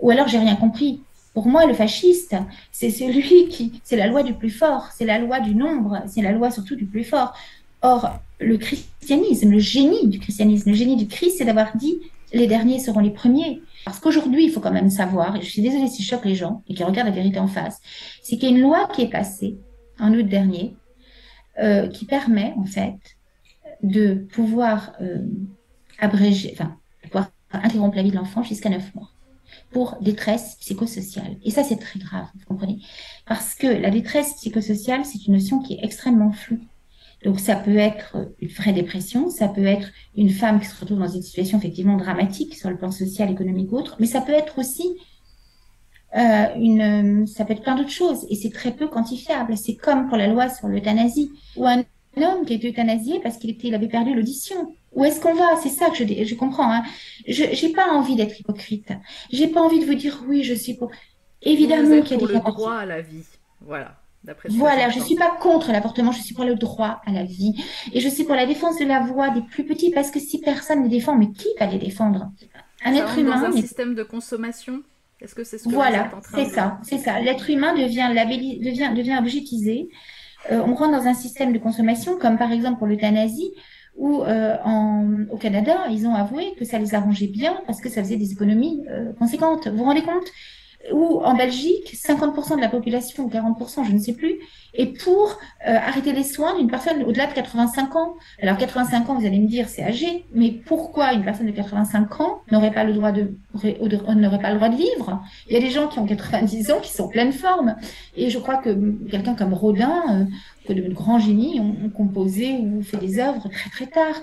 ou 0.00 0.10
alors 0.10 0.28
j'ai 0.28 0.38
rien 0.38 0.56
compris. 0.56 1.00
Pour 1.34 1.46
moi, 1.46 1.66
le 1.66 1.74
fasciste, 1.74 2.34
c'est 2.72 2.90
celui 2.90 3.48
qui, 3.50 3.80
c'est 3.84 3.96
la 3.96 4.06
loi 4.06 4.22
du 4.22 4.34
plus 4.34 4.50
fort, 4.50 4.88
c'est 4.96 5.06
la 5.06 5.18
loi 5.18 5.40
du 5.40 5.54
nombre, 5.54 6.02
c'est 6.06 6.22
la 6.22 6.32
loi 6.32 6.50
surtout 6.50 6.76
du 6.76 6.84
plus 6.84 7.04
fort. 7.04 7.34
Or, 7.82 8.18
le 8.38 8.58
christianisme, 8.58 9.50
le 9.50 9.58
génie 9.58 10.06
du 10.06 10.18
christianisme, 10.18 10.70
le 10.70 10.76
génie 10.76 10.96
du 10.96 11.06
Christ, 11.06 11.38
c'est 11.38 11.44
d'avoir 11.44 11.76
dit 11.76 11.98
les 12.32 12.46
derniers 12.46 12.78
seront 12.78 13.00
les 13.00 13.10
premiers. 13.10 13.62
Parce 13.84 13.98
qu'aujourd'hui, 13.98 14.44
il 14.44 14.50
faut 14.50 14.60
quand 14.60 14.72
même 14.72 14.90
savoir, 14.90 15.36
et 15.36 15.42
je 15.42 15.50
suis 15.50 15.62
désolée 15.62 15.88
si 15.88 16.02
je 16.02 16.08
choque 16.08 16.24
les 16.24 16.34
gens 16.34 16.62
et 16.68 16.74
qui 16.74 16.84
regardent 16.84 17.08
la 17.08 17.14
vérité 17.14 17.38
en 17.38 17.48
face, 17.48 17.80
c'est 18.22 18.36
qu'il 18.36 18.50
y 18.50 18.52
a 18.52 18.56
une 18.56 18.62
loi 18.62 18.88
qui 18.92 19.02
est 19.02 19.10
passée 19.10 19.58
en 19.98 20.12
août 20.12 20.26
dernier 20.26 20.76
euh, 21.58 21.88
qui 21.88 22.06
permet 22.06 22.54
en 22.56 22.64
fait 22.64 22.96
de 23.82 24.14
pouvoir 24.32 24.92
euh, 25.00 25.26
abréger, 25.98 26.54
enfin, 26.54 26.76
pouvoir 27.02 27.30
interrompre 27.52 27.96
la 27.96 28.02
vie 28.02 28.10
de 28.10 28.16
l'enfant 28.16 28.42
jusqu'à 28.42 28.70
9 28.70 28.94
mois 28.94 29.10
pour 29.70 29.96
détresse 30.00 30.56
psychosociale. 30.60 31.36
Et 31.44 31.50
ça, 31.50 31.64
c'est 31.64 31.76
très 31.76 31.98
grave, 31.98 32.26
vous 32.34 32.46
comprenez? 32.46 32.78
Parce 33.26 33.54
que 33.54 33.66
la 33.66 33.90
détresse 33.90 34.34
psychosociale, 34.34 35.04
c'est 35.04 35.26
une 35.26 35.34
notion 35.34 35.60
qui 35.60 35.74
est 35.74 35.84
extrêmement 35.84 36.32
floue. 36.32 36.60
Donc, 37.24 37.40
ça 37.40 37.56
peut 37.56 37.76
être 37.76 38.16
une 38.40 38.48
vraie 38.48 38.72
dépression, 38.72 39.30
ça 39.30 39.48
peut 39.48 39.64
être 39.64 39.88
une 40.16 40.30
femme 40.30 40.60
qui 40.60 40.66
se 40.66 40.80
retrouve 40.80 40.98
dans 40.98 41.08
une 41.08 41.22
situation 41.22 41.58
effectivement 41.58 41.96
dramatique 41.96 42.54
sur 42.54 42.68
le 42.68 42.76
plan 42.76 42.90
social, 42.90 43.30
économique 43.30 43.72
ou 43.72 43.78
autre, 43.78 43.96
mais 44.00 44.06
ça 44.06 44.20
peut 44.20 44.32
être 44.32 44.58
aussi 44.58 44.96
euh, 46.14 46.46
une, 46.56 47.26
ça 47.26 47.44
peut 47.44 47.54
être 47.54 47.62
plein 47.62 47.74
d'autres 47.74 47.90
choses 47.90 48.26
et 48.28 48.34
c'est 48.34 48.50
très 48.50 48.72
peu 48.72 48.88
quantifiable. 48.88 49.56
C'est 49.56 49.76
comme 49.76 50.08
pour 50.08 50.18
la 50.18 50.26
loi 50.26 50.50
sur 50.50 50.68
l'euthanasie, 50.68 51.30
ou 51.56 51.66
un 51.66 51.84
homme 52.16 52.44
qui 52.44 52.54
est 52.54 52.64
euthanasié 52.64 53.20
parce 53.20 53.38
qu'il 53.38 53.50
était, 53.50 53.68
il 53.68 53.74
avait 53.74 53.88
perdu 53.88 54.14
l'audition. 54.14 54.74
Où 54.92 55.04
est-ce 55.04 55.20
qu'on 55.20 55.34
va? 55.34 55.56
C'est 55.62 55.70
ça 55.70 55.88
que 55.88 55.96
je, 55.96 56.24
je 56.24 56.34
comprends. 56.34 56.70
Hein. 56.70 56.82
Je 57.26 57.44
n'ai 57.44 57.72
pas 57.72 57.90
envie 57.92 58.14
d'être 58.14 58.38
hypocrite. 58.38 58.92
J'ai 59.30 59.48
pas 59.48 59.62
envie 59.62 59.80
de 59.80 59.86
vous 59.86 59.94
dire 59.94 60.22
oui, 60.28 60.42
je 60.44 60.52
suis 60.54 60.74
pour. 60.74 60.90
Évidemment 61.40 62.02
qu'il 62.02 62.20
y 62.20 62.24
a 62.24 62.26
des 62.26 62.40
droit 62.40 62.74
à 62.74 62.86
la 62.86 63.00
vie. 63.00 63.24
Voilà. 63.62 64.01
Voilà, 64.50 64.88
je 64.88 64.98
ne 64.98 65.04
suis 65.04 65.16
pas 65.16 65.36
contre 65.40 65.72
l'avortement, 65.72 66.12
je 66.12 66.22
suis 66.22 66.34
pour 66.34 66.44
le 66.44 66.54
droit 66.54 67.00
à 67.06 67.12
la 67.12 67.24
vie. 67.24 67.54
Et 67.92 68.00
je 68.00 68.08
suis 68.08 68.24
pour 68.24 68.34
la 68.34 68.46
défense 68.46 68.78
de 68.78 68.84
la 68.84 69.00
voix 69.00 69.30
des 69.30 69.42
plus 69.42 69.64
petits, 69.64 69.90
parce 69.90 70.10
que 70.10 70.20
si 70.20 70.40
personne 70.40 70.78
ne 70.78 70.84
les 70.84 70.90
défend, 70.90 71.16
mais 71.16 71.30
qui 71.32 71.48
va 71.58 71.66
les 71.66 71.78
défendre? 71.78 72.30
Un 72.84 72.94
être 72.94 73.18
humain. 73.18 73.40
Dans 73.40 73.46
un 73.48 73.52
système 73.52 73.94
de 73.94 74.02
consommation? 74.02 74.82
Est-ce 75.20 75.34
que 75.34 75.44
c'est 75.44 75.58
ce 75.58 75.64
que 75.68 75.74
voilà, 75.74 76.10
c'est 76.34 76.46
ça, 76.46 76.78
c'est 76.82 76.98
ça. 76.98 77.20
L'être 77.20 77.48
humain 77.48 77.74
devient, 77.74 78.08
devient, 78.12 78.92
devient 78.96 79.18
objetisé. 79.20 79.88
Euh, 80.50 80.60
on 80.66 80.74
rentre 80.74 80.90
dans 80.98 81.06
un 81.06 81.14
système 81.14 81.52
de 81.52 81.58
consommation, 81.58 82.18
comme 82.18 82.38
par 82.38 82.50
exemple 82.50 82.78
pour 82.78 82.88
l'euthanasie, 82.88 83.52
où 83.96 84.22
euh, 84.22 84.56
en, 84.64 85.06
au 85.30 85.36
Canada, 85.36 85.86
ils 85.90 86.06
ont 86.06 86.14
avoué 86.14 86.54
que 86.58 86.64
ça 86.64 86.78
les 86.80 86.94
arrangeait 86.96 87.28
bien 87.28 87.60
parce 87.66 87.80
que 87.80 87.88
ça 87.88 88.02
faisait 88.02 88.16
des 88.16 88.32
économies 88.32 88.82
euh, 88.90 89.12
conséquentes. 89.12 89.68
Vous 89.68 89.76
vous 89.76 89.84
rendez 89.84 90.02
compte? 90.02 90.26
Ou 90.90 91.20
en 91.22 91.34
Belgique, 91.34 91.94
50% 91.94 92.56
de 92.56 92.60
la 92.60 92.68
population, 92.68 93.24
ou 93.24 93.28
40%, 93.28 93.84
je 93.86 93.92
ne 93.92 93.98
sais 93.98 94.14
plus, 94.14 94.40
est 94.74 94.86
pour 94.86 95.38
euh, 95.68 95.76
arrêter 95.76 96.12
les 96.12 96.24
soins 96.24 96.58
d'une 96.58 96.70
personne 96.70 97.02
au-delà 97.04 97.26
de 97.26 97.32
85 97.32 97.94
ans. 97.96 98.14
Alors 98.40 98.56
85 98.56 99.08
ans, 99.10 99.18
vous 99.18 99.26
allez 99.26 99.38
me 99.38 99.46
dire, 99.46 99.68
c'est 99.68 99.84
âgé, 99.84 100.24
mais 100.34 100.50
pourquoi 100.50 101.12
une 101.12 101.24
personne 101.24 101.46
de 101.46 101.52
85 101.52 102.20
ans 102.20 102.40
n'aurait 102.50 102.72
pas 102.72 102.84
le 102.84 102.94
droit 102.94 103.12
de 103.12 103.34
n'aurait 104.14 104.40
pas 104.40 104.50
le 104.50 104.56
droit 104.56 104.68
de 104.70 104.76
vivre? 104.76 105.22
Il 105.48 105.54
y 105.54 105.56
a 105.56 105.60
des 105.60 105.70
gens 105.70 105.88
qui 105.88 105.98
ont 105.98 106.06
90 106.06 106.70
ans 106.72 106.80
qui 106.80 106.90
sont 106.90 107.04
en 107.04 107.08
pleine 107.08 107.32
forme, 107.32 107.76
et 108.16 108.30
je 108.30 108.38
crois 108.38 108.56
que 108.56 108.70
quelqu'un 109.10 109.34
comme 109.34 109.54
Rodin, 109.54 110.02
euh, 110.10 110.24
que 110.66 110.72
de 110.72 110.92
grands 110.92 111.18
génies, 111.18 111.60
ont, 111.60 111.90
composé 111.90 112.56
ou 112.58 112.82
fait 112.82 112.96
des 112.96 113.18
œuvres 113.18 113.48
très 113.48 113.70
très 113.70 113.86
tard. 113.86 114.14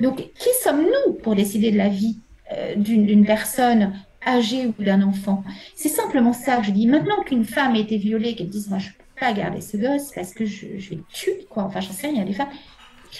Donc, 0.00 0.16
qui 0.16 0.48
sommes-nous 0.62 1.14
pour 1.14 1.36
décider 1.36 1.70
de 1.70 1.76
la 1.76 1.88
vie 1.88 2.18
euh, 2.52 2.74
d'une 2.76 3.24
personne 3.24 3.92
âgé 4.26 4.66
ou 4.66 4.82
d'un 4.82 5.02
enfant. 5.02 5.44
C'est 5.74 5.88
simplement 5.88 6.32
ça 6.32 6.58
que 6.58 6.66
je 6.66 6.70
dis. 6.70 6.86
Maintenant 6.86 7.22
qu'une 7.24 7.44
femme 7.44 7.74
a 7.74 7.78
été 7.78 7.96
violée, 7.96 8.34
qu'elle 8.34 8.48
dise, 8.48 8.68
moi, 8.68 8.78
je 8.78 8.88
peux 8.90 9.20
pas 9.20 9.32
garder 9.32 9.60
ce 9.60 9.76
gosse 9.76 10.12
parce 10.14 10.34
que 10.34 10.44
je, 10.44 10.66
vais 10.66 10.96
le 10.96 11.04
tuer, 11.12 11.46
quoi. 11.48 11.64
Enfin, 11.64 11.80
j'en 11.80 11.92
sais 11.92 12.08
rien, 12.08 12.16
il 12.16 12.18
y 12.18 12.22
a 12.22 12.26
des 12.26 12.32
femmes. 12.32 12.50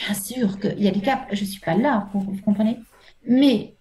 Bien 0.07 0.15
sûr 0.15 0.59
qu'il 0.59 0.83
y 0.83 0.89
a 0.89 0.91
des 0.91 1.01
cas, 1.01 1.27
je 1.33 1.43
ne 1.43 1.47
suis 1.47 1.61
pas 1.61 1.75
là, 1.75 2.09
vous 2.15 2.41
comprenez 2.45 2.79
Mais 3.27 3.75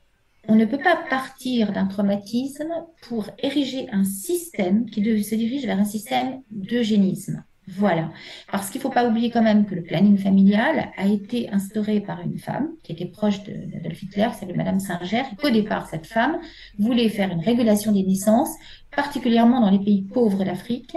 on 0.48 0.56
ne 0.56 0.66
peut 0.66 0.78
pas 0.78 0.98
partir 1.10 1.72
d'un 1.72 1.86
traumatisme 1.86 2.74
pour 3.04 3.30
ériger 3.40 3.88
un 3.92 4.04
système 4.04 4.86
qui 4.90 5.02
se 5.24 5.36
dirige 5.36 5.66
vers 5.66 5.80
un 5.80 5.86
système 5.86 6.42
d'eugénisme. 6.50 7.44
Voilà. 7.78 8.10
Parce 8.52 8.70
qu'il 8.70 8.80
ne 8.80 8.84
faut 8.84 8.90
pas 8.90 9.08
oublier 9.08 9.30
quand 9.30 9.42
même 9.42 9.66
que 9.66 9.76
le 9.76 9.84
planning 9.84 10.18
familial 10.18 10.90
a 10.98 11.08
été 11.08 11.50
instauré 11.52 12.02
par 12.02 12.20
une 12.22 12.38
femme 12.38 12.70
qui 12.84 12.92
était 12.92 13.06
proche 13.06 13.44
d'Adolf 13.44 14.04
Hitler, 14.04 14.28
qui 14.32 14.40
s'appelait 14.40 14.58
Madame 14.58 14.80
Singer, 14.80 15.24
et 15.32 15.36
qu'au 15.36 15.50
départ, 15.50 15.88
cette 15.88 16.06
femme 16.06 16.40
voulait 16.78 17.10
faire 17.10 17.32
une 17.32 17.40
régulation 17.40 17.94
des 17.94 18.04
naissances, 18.04 18.54
particulièrement 18.94 19.62
dans 19.62 19.70
les 19.70 19.80
pays 19.80 20.02
pauvres 20.02 20.44
d'Afrique. 20.44 20.96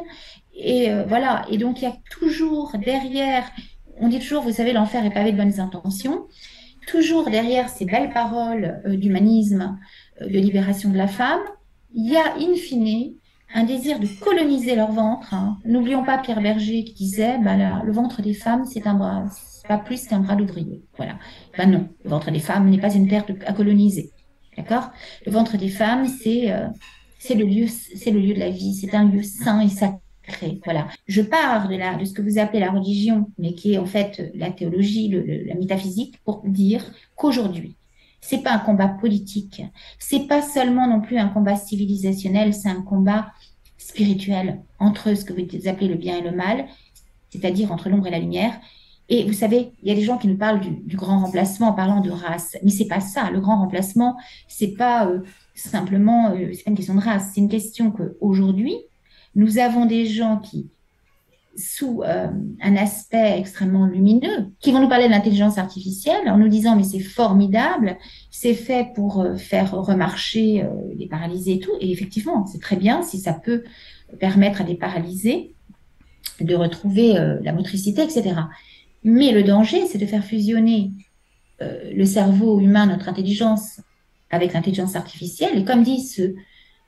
Et 0.57 0.91
euh, 0.91 1.05
voilà. 1.05 1.47
Et 1.51 1.59
donc, 1.59 1.81
il 1.81 1.85
y 1.85 1.89
a 1.89 1.97
toujours 2.11 2.73
derrière, 2.85 3.45
on 3.99 4.09
dit 4.09 4.19
toujours, 4.19 4.43
vous 4.43 4.53
savez, 4.53 4.73
l'enfer 4.73 5.05
est 5.05 5.15
pavé 5.15 5.33
de 5.33 5.37
bonnes 5.37 5.61
intentions. 5.61 6.27
Toujours 6.89 7.31
derrière 7.31 7.69
ces 7.69 7.85
belles 7.85 8.11
paroles 8.11 8.83
euh, 8.85 8.97
d'humanisme, 8.97 9.79
euh, 10.21 10.27
de 10.27 10.39
libération 10.39 10.91
de 10.91 10.99
la 10.99 11.09
femme, 11.09 11.41
il 11.95 12.11
y 12.11 12.17
a 12.17 12.35
in 12.37 12.55
fine 12.55 13.15
un 13.55 13.64
désir 13.64 14.01
de 14.01 14.07
coloniser 14.21 14.75
leur 14.75 14.93
ventre. 14.93 15.33
Hein. 15.33 15.57
N'oublions 15.64 16.05
pas 16.05 16.19
Pierre 16.19 16.43
Berger 16.43 16.85
qui 16.85 16.95
disait, 16.95 17.38
bah, 17.38 17.83
le 17.83 17.93
ventre 17.93 18.21
des 18.21 18.35
femmes, 18.35 18.64
c'est 18.64 18.87
un 18.87 18.95
bras, 18.95 19.25
pas 19.69 19.79
plus 19.79 20.07
qu'un 20.07 20.21
bras 20.21 20.35
d'ouvrier. 20.35 20.83
Voilà. 20.97 21.14
Ben 21.57 21.71
non, 21.71 21.88
le 22.05 22.11
ventre 22.11 22.31
des 22.31 22.40
femmes 22.40 22.69
n'est 22.69 22.81
pas 22.81 22.93
une 22.93 23.09
terre 23.09 23.25
à 23.47 23.53
coloniser. 23.53 24.11
D'accord? 24.57 24.90
Le 25.25 25.33
ventre 25.33 25.57
des 25.57 25.69
femmes, 25.69 26.07
c'est 26.09 26.53
euh, 26.53 26.67
c'est 27.19 27.35
le 27.35 27.47
lieu, 27.47 27.67
c'est 27.69 28.11
le 28.11 28.21
lieu 28.21 28.35
de 28.35 28.40
la 28.40 28.51
vie, 28.51 28.75
c'est 28.75 28.95
un 28.95 29.09
lieu 29.09 29.23
saint 29.23 29.61
et 29.61 29.69
sacré. 29.69 30.61
Voilà. 30.64 30.88
Je 31.07 31.23
la, 31.23 31.95
de 31.97 32.05
ce 32.05 32.12
que 32.12 32.23
vous 32.23 32.38
appelez 32.38 32.61
la 32.61 32.71
religion, 32.71 33.31
mais 33.38 33.55
qui 33.55 33.75
est 33.75 33.79
en 33.79 33.87
fait 33.87 34.31
la 34.35 34.51
théologie, 34.51 35.09
la 35.47 35.55
métaphysique, 35.55 36.19
pour 36.25 36.43
dire 36.45 36.85
qu'aujourd'hui, 37.14 37.77
c'est 38.27 38.43
pas 38.43 38.53
un 38.55 38.59
combat 38.59 38.89
politique. 38.89 39.63
C'est 39.99 40.27
pas 40.27 40.41
seulement 40.41 40.89
non 40.89 41.03
plus 41.03 41.19
un 41.19 41.29
combat 41.29 41.57
civilisationnel, 41.57 42.55
c'est 42.55 42.71
un 42.71 42.81
combat 42.81 43.33
spirituel 43.77 44.63
entre 44.79 45.15
ce 45.15 45.27
que 45.27 45.35
vous 45.35 45.69
appelez 45.69 45.89
le 45.89 45.97
bien 45.97 46.17
et 46.17 46.23
le 46.23 46.31
mal, 46.31 46.65
c'est-à-dire 47.29 47.71
entre 47.71 47.91
l'ombre 47.91 48.07
et 48.07 48.11
la 48.11 48.19
lumière. 48.19 48.59
Et 49.11 49.25
vous 49.25 49.35
savez, 49.35 49.73
il 49.83 49.89
y 49.91 49.93
a 49.93 49.95
des 49.95 50.03
gens 50.05 50.17
qui 50.17 50.29
nous 50.29 50.39
parlent 50.39 50.61
du, 50.61 50.97
grand 50.97 51.21
remplacement 51.21 51.69
en 51.69 51.73
parlant 51.75 52.01
de 52.01 52.11
race, 52.11 52.57
mais 52.63 52.71
c'est 52.71 52.87
pas 52.87 53.01
ça. 53.01 53.31
Le 53.31 53.41
grand 53.41 53.59
remplacement, 53.59 54.17
c'est 54.49 54.75
pas 54.75 55.07
euh, 55.07 55.21
simplement, 55.55 56.31
euh, 56.31 56.51
c'est 56.55 56.67
une 56.67 56.77
question 56.77 56.95
de 56.95 57.03
race, 57.03 57.33
c'est 57.35 57.43
une 57.43 57.51
question 57.51 57.91
que 57.91 58.17
aujourd'hui, 58.23 58.75
nous 59.35 59.59
avons 59.59 59.85
des 59.85 60.07
gens 60.07 60.39
qui 60.39 60.71
sous 61.57 62.03
euh, 62.03 62.29
un 62.61 62.77
aspect 62.77 63.38
extrêmement 63.38 63.87
lumineux, 63.87 64.51
qui 64.61 64.73
vont 64.73 64.81
nous 64.81 64.88
parler 64.88 65.07
de 65.07 65.11
l'intelligence 65.11 65.59
artificielle 65.59 66.29
en 66.29 66.38
nous 66.38 66.49
disant 66.49 66.77
mais 66.77 66.83
c'est 66.83 67.01
formidable, 67.01 67.97
c'est 68.31 68.55
fait 68.55 68.88
pour 68.95 69.21
euh, 69.21 69.37
faire 69.37 69.73
remarcher 69.73 70.62
euh, 70.62 70.69
les 70.97 71.07
paralysés 71.07 71.55
et 71.55 71.61
tout. 71.61 71.73
Et 71.81 71.90
effectivement, 71.93 72.47
c'est 72.47 72.61
très 72.61 72.77
bien 72.77 73.03
si 73.03 73.19
ça 73.19 73.33
peut 73.33 73.64
permettre 74.19 74.61
à 74.61 74.64
des 74.64 74.75
paralysés 74.75 75.55
de 76.40 76.55
retrouver 76.55 77.14
la 77.43 77.53
motricité, 77.53 78.03
etc. 78.03 78.35
Mais 79.05 79.31
le 79.31 79.45
danger, 79.45 79.87
c'est 79.87 79.99
de 79.99 80.07
faire 80.07 80.25
fusionner 80.25 80.90
le 81.61 82.05
cerveau 82.05 82.61
humain, 82.61 82.87
notre 82.87 83.09
intelligence, 83.09 83.81
avec 84.31 84.53
l'intelligence 84.53 84.97
artificielle. 84.97 85.57
Et 85.59 85.64
comme 85.64 85.85
dit 85.85 86.01
ce 86.01 86.35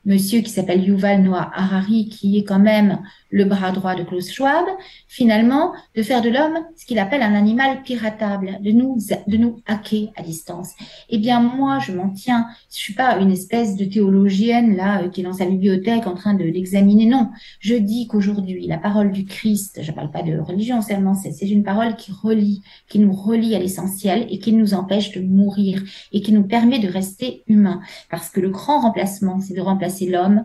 monsieur 0.07 0.41
qui 0.41 0.51
s'appelle 0.51 0.87
Yuval 0.87 1.23
Noah 1.23 1.51
Harari, 1.53 2.09
qui 2.09 2.39
est 2.39 2.45
quand 2.45 2.61
même 2.61 3.01
le 3.31 3.45
bras 3.45 3.73
droit 3.73 3.97
de 3.97 4.05
Klaus 4.05 4.31
Schwab, 4.31 4.65
finalement, 5.09 5.73
de 5.97 6.03
faire 6.03 6.23
de 6.23 6.31
l'homme 6.31 6.59
ce 6.77 6.87
qu'il 6.87 6.99
appelle 7.01 7.23
un 7.23 7.35
animal 7.35 7.83
piratable, 7.83 8.59
de 8.63 8.71
nous, 8.71 8.97
de 9.27 9.37
nous 9.37 9.61
hacker 9.67 10.13
à 10.17 10.23
distance. 10.23 10.71
Eh 11.11 11.19
bien, 11.19 11.41
moi, 11.41 11.81
je 11.81 11.93
m'en 11.93 12.11
tiens. 12.11 12.47
Je 12.71 12.77
suis 12.77 12.95
pas 12.95 13.19
une 13.19 13.33
espèce 13.33 13.77
de 13.77 13.85
théologienne, 13.85 14.77
là, 14.77 15.03
euh, 15.03 15.09
qui 15.09 15.21
est 15.21 15.25
dans 15.25 15.33
sa 15.33 15.45
bibliothèque 15.45 16.07
en 16.07 16.15
train 16.15 16.35
de 16.35 16.45
l'examiner. 16.45 17.07
Non. 17.07 17.31
Je 17.59 17.75
dis 17.75 18.07
qu'aujourd'hui, 18.07 18.67
la 18.69 18.79
parole 18.79 19.11
du 19.11 19.25
Christ, 19.25 19.81
je 19.83 19.91
parle 19.91 20.13
pas 20.13 20.23
de 20.23 20.39
religion 20.39 20.81
seulement, 20.81 21.15
c'est 21.15 21.49
une 21.49 21.65
parole 21.65 21.97
qui 21.97 22.13
relie, 22.13 22.63
qui 22.89 23.01
nous 23.01 23.13
relie 23.13 23.57
à 23.57 23.59
l'essentiel 23.59 24.27
et 24.31 24.39
qui 24.39 24.53
nous 24.53 24.73
empêche 24.73 25.13
de 25.13 25.21
mourir 25.21 25.83
et 26.13 26.23
qui 26.23 26.33
nous 26.33 26.45
permet 26.45 26.79
de 26.79 26.89
rester 26.89 27.43
humains. 27.49 27.81
Parce 28.09 28.31
que 28.31 28.41
le 28.41 28.51
grand 28.51 28.81
remplacement, 28.81 29.41
c'est 29.41 29.55
de 29.55 29.61
remplacer 29.61 29.96
l'homme 30.05 30.45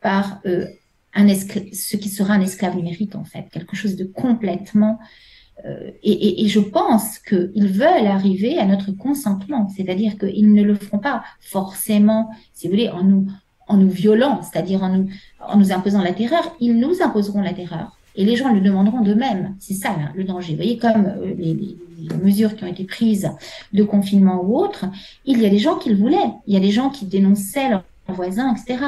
par 0.00 0.40
euh, 0.46 0.66
ce 1.14 1.96
qui 1.96 2.08
sera 2.08 2.32
un 2.32 2.40
esclave 2.40 2.76
numérique 2.76 3.14
en 3.14 3.24
fait, 3.24 3.48
quelque 3.52 3.76
chose 3.76 3.96
de 3.96 4.04
complètement 4.04 4.98
euh, 5.64 5.90
et, 6.02 6.46
je 6.48 6.60
pense 6.60 7.18
qu'ils 7.18 7.68
veulent 7.68 8.06
arriver 8.06 8.58
à 8.58 8.66
notre 8.66 8.92
consentement, 8.92 9.68
c'est-à-dire 9.74 10.18
qu'ils 10.18 10.52
ne 10.52 10.62
le 10.62 10.74
feront 10.74 10.98
pas 10.98 11.22
forcément, 11.40 12.30
si 12.52 12.66
vous 12.66 12.72
voulez, 12.72 12.90
en 12.90 13.02
nous, 13.02 13.26
en 13.66 13.78
nous 13.78 13.88
violant, 13.88 14.42
c'est-à-dire 14.42 14.82
en 14.82 14.90
nous, 14.90 15.08
en 15.40 15.56
nous 15.56 15.72
imposant 15.72 16.02
la 16.02 16.12
terreur, 16.12 16.54
ils 16.60 16.78
nous 16.78 17.02
imposeront 17.02 17.40
la 17.40 17.54
terreur. 17.54 17.96
Et 18.16 18.24
les 18.24 18.36
gens 18.36 18.52
le 18.52 18.60
demanderont 18.60 19.00
d'eux-mêmes. 19.00 19.56
C'est 19.58 19.74
ça 19.74 19.94
le 20.14 20.24
danger. 20.24 20.52
Vous 20.52 20.56
voyez, 20.56 20.78
comme 20.78 21.06
euh, 21.06 21.34
les, 21.36 21.54
les, 21.54 21.76
mesures 22.22 22.54
qui 22.54 22.64
ont 22.64 22.68
été 22.68 22.84
prises 22.84 23.30
de 23.72 23.82
confinement 23.82 24.42
ou 24.42 24.56
autres, 24.56 24.86
il 25.24 25.40
y 25.40 25.46
a 25.46 25.50
des 25.50 25.58
gens 25.58 25.76
qui 25.76 25.88
le 25.88 25.96
voulaient. 25.96 26.32
Il 26.46 26.54
y 26.54 26.56
a 26.56 26.60
des 26.60 26.70
gens 26.70 26.90
qui 26.90 27.06
dénonçaient 27.06 27.70
leur 27.70 27.84
voisins, 28.12 28.54
etc. 28.54 28.84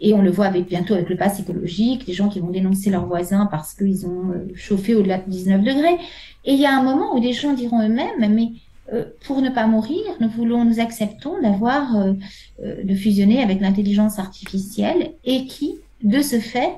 Et 0.00 0.14
on 0.14 0.22
le 0.22 0.30
voit 0.30 0.46
avec, 0.46 0.66
bientôt 0.66 0.94
avec 0.94 1.08
le 1.08 1.16
pas 1.16 1.30
psychologique, 1.30 2.06
des 2.06 2.12
gens 2.12 2.28
qui 2.28 2.40
vont 2.40 2.50
dénoncer 2.50 2.90
leurs 2.90 3.06
voisins 3.06 3.46
parce 3.46 3.74
qu'ils 3.74 4.06
ont 4.06 4.30
euh, 4.30 4.48
chauffé 4.54 4.94
au-delà 4.94 5.18
de 5.18 5.30
19 5.30 5.62
degrés. 5.62 5.98
Et 6.44 6.52
il 6.52 6.60
y 6.60 6.66
a 6.66 6.76
un 6.76 6.82
moment 6.82 7.14
où 7.14 7.20
des 7.20 7.32
gens 7.32 7.52
diront 7.52 7.82
eux-mêmes, 7.82 8.34
mais 8.34 8.52
euh, 8.92 9.04
pour 9.26 9.42
ne 9.42 9.50
pas 9.50 9.66
mourir, 9.66 10.02
nous 10.20 10.28
voulons, 10.28 10.64
nous 10.64 10.80
acceptons 10.80 11.40
d'avoir, 11.40 11.96
euh, 11.96 12.14
de 12.58 12.94
fusionner 12.94 13.42
avec 13.42 13.60
l'intelligence 13.60 14.18
artificielle 14.18 15.12
et 15.24 15.46
qui, 15.46 15.74
de 16.02 16.20
ce 16.20 16.38
fait, 16.38 16.74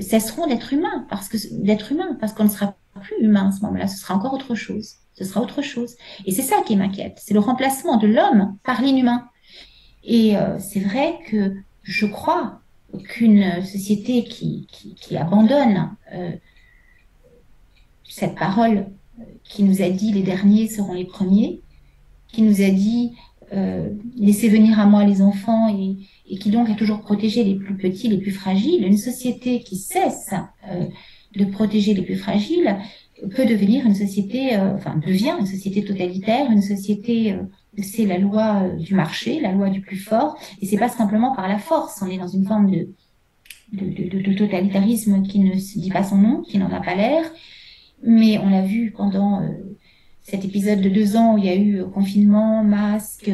cesseront 0.00 0.46
d'être 0.46 0.72
humains, 0.72 1.04
parce 1.10 1.28
que 1.28 1.36
d'être 1.50 1.90
humains, 1.90 2.16
parce 2.20 2.32
qu'on 2.32 2.44
ne 2.44 2.48
sera 2.48 2.76
plus 3.00 3.16
humain 3.20 3.48
à 3.48 3.52
ce 3.52 3.60
moment-là, 3.62 3.88
ce 3.88 3.98
sera 3.98 4.14
encore 4.14 4.32
autre 4.32 4.54
chose. 4.54 4.94
Ce 5.14 5.24
sera 5.24 5.40
autre 5.40 5.62
chose. 5.62 5.96
Et 6.26 6.32
c'est 6.32 6.42
ça 6.42 6.62
qui 6.64 6.76
m'inquiète, 6.76 7.18
c'est 7.20 7.34
le 7.34 7.40
remplacement 7.40 7.96
de 7.96 8.06
l'homme 8.06 8.56
par 8.62 8.80
l'inhumain. 8.80 9.24
Et 10.08 10.36
euh, 10.38 10.58
c'est 10.58 10.80
vrai 10.80 11.18
que 11.26 11.54
je 11.82 12.06
crois 12.06 12.62
qu'une 13.04 13.62
société 13.62 14.24
qui, 14.24 14.66
abandonne 15.14 15.94
euh, 16.14 16.32
cette 18.08 18.34
parole 18.34 18.86
euh, 19.20 19.22
qui 19.44 19.62
nous 19.62 19.82
a 19.82 19.90
dit 19.90 20.12
les 20.12 20.22
derniers 20.22 20.66
seront 20.66 20.94
les 20.94 21.04
premiers, 21.04 21.60
qui 22.26 22.42
nous 22.42 22.62
a 22.62 22.70
dit 22.70 23.12
laissez 24.18 24.50
venir 24.50 24.78
à 24.78 24.84
moi 24.84 25.04
les 25.04 25.22
enfants 25.22 25.74
et, 25.74 26.36
qui 26.36 26.50
donc 26.50 26.68
a 26.68 26.74
toujours 26.74 27.00
protégé 27.00 27.44
les 27.44 27.54
plus 27.54 27.78
petits, 27.78 28.06
les 28.06 28.18
plus 28.18 28.30
fragiles, 28.30 28.84
une 28.84 28.98
société 28.98 29.60
qui 29.60 29.76
cesse 29.76 30.34
de 31.34 31.44
protéger 31.46 31.94
les 31.94 32.02
plus 32.02 32.16
fragiles 32.16 32.76
peut 33.34 33.46
devenir 33.46 33.84
une 33.84 33.94
société, 33.94 34.56
enfin 34.56 34.96
devient 34.96 35.34
une 35.40 35.46
société 35.46 35.84
totalitaire, 35.84 36.50
une 36.50 36.62
société 36.62 37.36
c'est 37.82 38.06
la 38.06 38.18
loi 38.18 38.62
euh, 38.62 38.76
du 38.76 38.94
marché, 38.94 39.40
la 39.40 39.52
loi 39.52 39.70
du 39.70 39.80
plus 39.80 39.96
fort, 39.96 40.36
et 40.60 40.66
c'est 40.66 40.78
pas 40.78 40.88
simplement 40.88 41.34
par 41.34 41.48
la 41.48 41.58
force. 41.58 42.02
On 42.02 42.08
est 42.08 42.18
dans 42.18 42.28
une 42.28 42.46
forme 42.46 42.70
de 42.70 42.88
de, 43.70 44.32
totalitarisme 44.32 45.22
qui 45.22 45.40
ne 45.40 45.52
dit 45.52 45.90
pas 45.90 46.02
son 46.02 46.16
nom, 46.16 46.42
qui 46.42 46.56
n'en 46.56 46.72
a 46.72 46.80
pas 46.80 46.94
l'air. 46.94 47.22
Mais 48.02 48.38
on 48.38 48.48
l'a 48.48 48.62
vu 48.62 48.92
pendant 48.96 49.42
euh, 49.42 49.48
cet 50.22 50.46
épisode 50.46 50.80
de 50.80 50.88
deux 50.88 51.16
ans 51.16 51.34
où 51.34 51.38
il 51.38 51.44
y 51.44 51.50
a 51.50 51.56
eu 51.56 51.84
confinement, 51.92 52.64
masque 52.64 53.30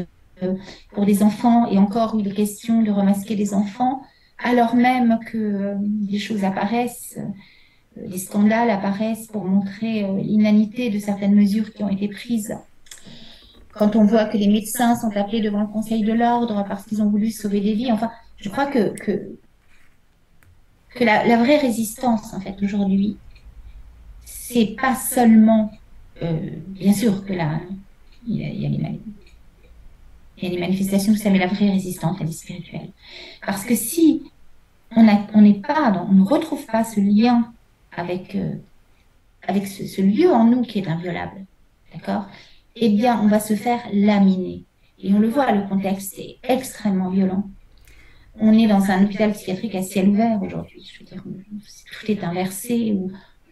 pour 0.92 1.06
des 1.06 1.22
enfants 1.22 1.70
et 1.70 1.78
encore 1.78 2.16
où 2.16 2.18
il 2.18 2.26
est 2.26 2.34
question 2.34 2.82
de 2.82 2.90
remasquer 2.90 3.36
des 3.36 3.54
enfants, 3.54 4.02
alors 4.42 4.74
même 4.74 5.20
que 5.24 5.76
des 5.80 6.18
choses 6.18 6.42
apparaissent, 6.42 7.18
des 7.96 8.18
scandales 8.18 8.70
apparaissent 8.70 9.26
pour 9.28 9.44
montrer 9.44 10.06
l'inanité 10.22 10.90
de 10.90 10.98
certaines 10.98 11.34
mesures 11.34 11.72
qui 11.72 11.82
ont 11.82 11.88
été 11.88 12.08
prises 12.08 12.56
quand 13.74 13.96
on 13.96 14.04
voit 14.04 14.24
que 14.26 14.36
les 14.36 14.48
médecins 14.48 14.96
sont 14.96 15.16
appelés 15.16 15.40
devant 15.40 15.60
le 15.60 15.66
Conseil 15.66 16.02
de 16.02 16.12
l'ordre 16.12 16.64
parce 16.68 16.84
qu'ils 16.84 17.02
ont 17.02 17.08
voulu 17.08 17.30
sauver 17.30 17.60
des 17.60 17.74
vies. 17.74 17.90
Enfin, 17.90 18.10
je 18.36 18.48
crois 18.48 18.66
que, 18.66 18.90
que, 18.94 19.36
que 20.94 21.04
la, 21.04 21.36
vraie 21.36 21.58
résistance, 21.58 22.32
en 22.34 22.40
fait, 22.40 22.56
aujourd'hui, 22.62 23.16
c'est 24.24 24.76
pas 24.80 24.94
seulement, 24.94 25.72
euh, 26.22 26.50
bien 26.68 26.92
sûr 26.92 27.24
que 27.24 27.32
là, 27.32 27.60
il 28.26 28.36
y 28.36 28.44
a, 28.44 28.48
il 28.48 28.60
y 28.62 28.66
a 28.66 28.68
les 28.68 29.00
il 30.36 30.44
y 30.44 30.46
a 30.48 30.50
des 30.50 30.60
manifestations, 30.60 31.12
vous 31.12 31.18
savez, 31.18 31.38
la 31.38 31.46
vraie 31.46 31.70
résistance, 31.70 32.16
elle 32.20 32.28
est 32.28 32.32
spirituelle. 32.32 32.90
Parce 33.46 33.64
que 33.64 33.76
si 33.76 34.24
on 34.96 35.04
n'est 35.04 35.54
pas, 35.54 36.06
on 36.10 36.12
ne 36.12 36.24
retrouve 36.24 36.66
pas 36.66 36.82
ce 36.82 37.00
lien 37.00 37.53
avec, 37.96 38.34
euh, 38.34 38.54
avec 39.46 39.66
ce, 39.66 40.02
lieu 40.02 40.32
en 40.32 40.44
nous 40.44 40.62
qui 40.62 40.78
est 40.78 40.88
inviolable, 40.88 41.44
d'accord? 41.92 42.26
Eh 42.76 42.88
bien, 42.90 43.20
on 43.20 43.28
va 43.28 43.40
se 43.40 43.54
faire 43.54 43.80
laminer. 43.92 44.64
Et 44.98 45.12
on 45.12 45.18
le 45.18 45.28
voit, 45.28 45.52
le 45.52 45.68
contexte 45.68 46.18
est 46.18 46.38
extrêmement 46.42 47.10
violent. 47.10 47.48
On 48.40 48.52
est 48.52 48.66
dans 48.66 48.90
un 48.90 49.04
hôpital 49.04 49.32
psychiatrique 49.32 49.74
à 49.76 49.82
ciel 49.82 50.08
ouvert 50.08 50.42
aujourd'hui. 50.42 50.82
Tout 51.06 52.10
est 52.10 52.24
inversé, 52.24 52.96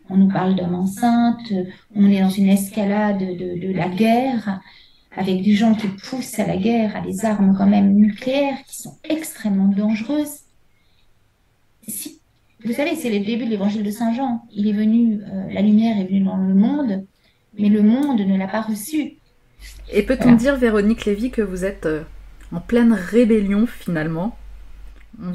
on 0.08 0.16
nous 0.16 0.28
parle 0.28 0.56
d'hommes 0.56 0.74
enceintes, 0.74 1.52
on 1.94 2.10
est 2.10 2.20
dans 2.20 2.30
une 2.30 2.48
escalade 2.48 3.18
de, 3.18 3.66
de, 3.66 3.72
la 3.72 3.88
guerre, 3.88 4.60
avec 5.14 5.42
des 5.42 5.54
gens 5.54 5.74
qui 5.74 5.86
poussent 5.86 6.38
à 6.38 6.46
la 6.46 6.56
guerre, 6.56 6.96
à 6.96 7.00
des 7.00 7.24
armes 7.24 7.54
quand 7.56 7.66
même 7.66 7.94
nucléaires, 7.94 8.58
qui 8.66 8.82
sont 8.82 8.96
extrêmement 9.04 9.68
dangereuses. 9.68 10.40
Si, 11.86 12.21
vous 12.64 12.72
savez, 12.72 12.94
c'est 12.94 13.10
le 13.10 13.24
début 13.24 13.44
de 13.44 13.50
l'évangile 13.50 13.82
de 13.82 13.90
Saint 13.90 14.14
Jean. 14.14 14.44
Il 14.52 14.68
est 14.68 14.72
venu, 14.72 15.20
euh, 15.22 15.52
la 15.52 15.62
lumière 15.62 15.98
est 15.98 16.04
venue 16.04 16.20
dans 16.20 16.36
le 16.36 16.54
monde, 16.54 17.04
mais 17.58 17.68
le 17.68 17.82
monde 17.82 18.20
ne 18.20 18.38
l'a 18.38 18.46
pas 18.46 18.60
reçu. 18.60 19.14
Et 19.92 20.02
peut-on 20.02 20.32
dire, 20.32 20.56
Véronique 20.56 21.04
Lévy, 21.04 21.30
que 21.30 21.42
vous 21.42 21.64
êtes 21.64 21.86
euh, 21.86 22.02
en 22.52 22.60
pleine 22.60 22.92
rébellion 22.92 23.66
finalement? 23.66 24.36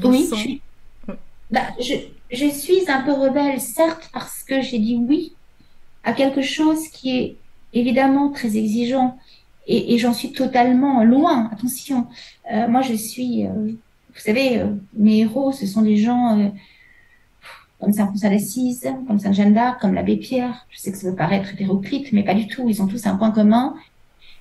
Oui, 0.04 0.26
je 0.30 0.36
suis... 0.36 0.62
Bah, 1.50 1.62
je, 1.80 2.46
suis 2.50 2.90
un 2.90 3.02
peu 3.02 3.12
rebelle, 3.12 3.60
certes, 3.60 4.10
parce 4.12 4.42
que 4.42 4.60
j'ai 4.60 4.78
dit 4.78 4.96
oui 4.96 5.32
à 6.04 6.12
quelque 6.12 6.42
chose 6.42 6.88
qui 6.88 7.16
est 7.16 7.36
évidemment 7.72 8.30
très 8.30 8.56
exigeant. 8.56 9.18
Et, 9.66 9.98
j'en 9.98 10.14
suis 10.14 10.32
totalement 10.32 11.04
loin, 11.04 11.50
attention. 11.52 12.06
Euh, 12.50 12.68
moi, 12.68 12.80
je 12.80 12.94
suis, 12.94 13.46
euh, 13.46 13.50
vous 13.50 14.20
savez, 14.20 14.62
mes 14.94 15.18
héros, 15.20 15.52
ce 15.52 15.66
sont 15.66 15.82
des 15.82 15.98
gens 15.98 16.52
comme 17.88 17.94
Saint 17.94 18.06
François 18.08 18.28
d'Assise, 18.28 18.86
comme 19.06 19.18
Sainte 19.18 19.32
Jeanne 19.32 19.54
d'Arc, 19.54 19.80
comme 19.80 19.94
l'abbé 19.94 20.16
Pierre. 20.18 20.66
Je 20.68 20.78
sais 20.78 20.92
que 20.92 20.98
ça 20.98 21.08
peut 21.08 21.16
paraître 21.16 21.54
hétéroclite, 21.54 22.12
mais 22.12 22.22
pas 22.22 22.34
du 22.34 22.46
tout. 22.46 22.68
Ils 22.68 22.82
ont 22.82 22.86
tous 22.86 23.06
un 23.06 23.16
point 23.16 23.30
commun, 23.30 23.76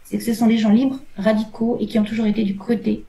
c'est 0.04 0.18
que 0.18 0.24
ce 0.26 0.34
sont 0.34 0.48
des 0.48 0.58
gens 0.58 0.70
libres, 0.70 1.00
radicaux 1.16 1.78
et 1.80 1.86
qui 1.86 1.98
ont 1.98 2.04
toujours 2.04 2.26
été 2.26 2.44
du 2.44 2.58
côté, 2.58 3.06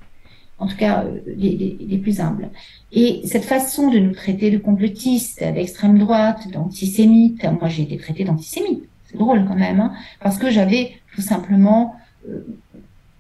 en 0.61 0.69
tout 0.69 0.77
cas, 0.77 1.03
euh, 1.03 1.19
les, 1.27 1.99
plus 1.99 2.21
humbles. 2.21 2.51
Et 2.93 3.21
cette 3.25 3.47
façon 3.47 3.91
de 3.91 3.99
nous 3.99 4.13
traiter 4.13 4.53
de 4.53 4.59
complotistes, 4.59 5.41
d'extrême 5.41 5.99
droite, 5.99 6.49
d'antisémites, 6.53 7.45
moi 7.59 7.69
j'ai 7.69 7.83
été 7.83 7.97
traitée 7.97 8.23
d'antisémite. 8.23 8.85
C'est 9.07 9.19
drôle 9.19 9.45
quand 9.45 9.57
même, 9.57 9.81
hein, 9.81 9.93
parce 10.21 10.39
que 10.39 10.53
j'avais 10.53 10.93
tout 11.17 11.23
simplement, 11.23 11.97
euh, 12.29 12.47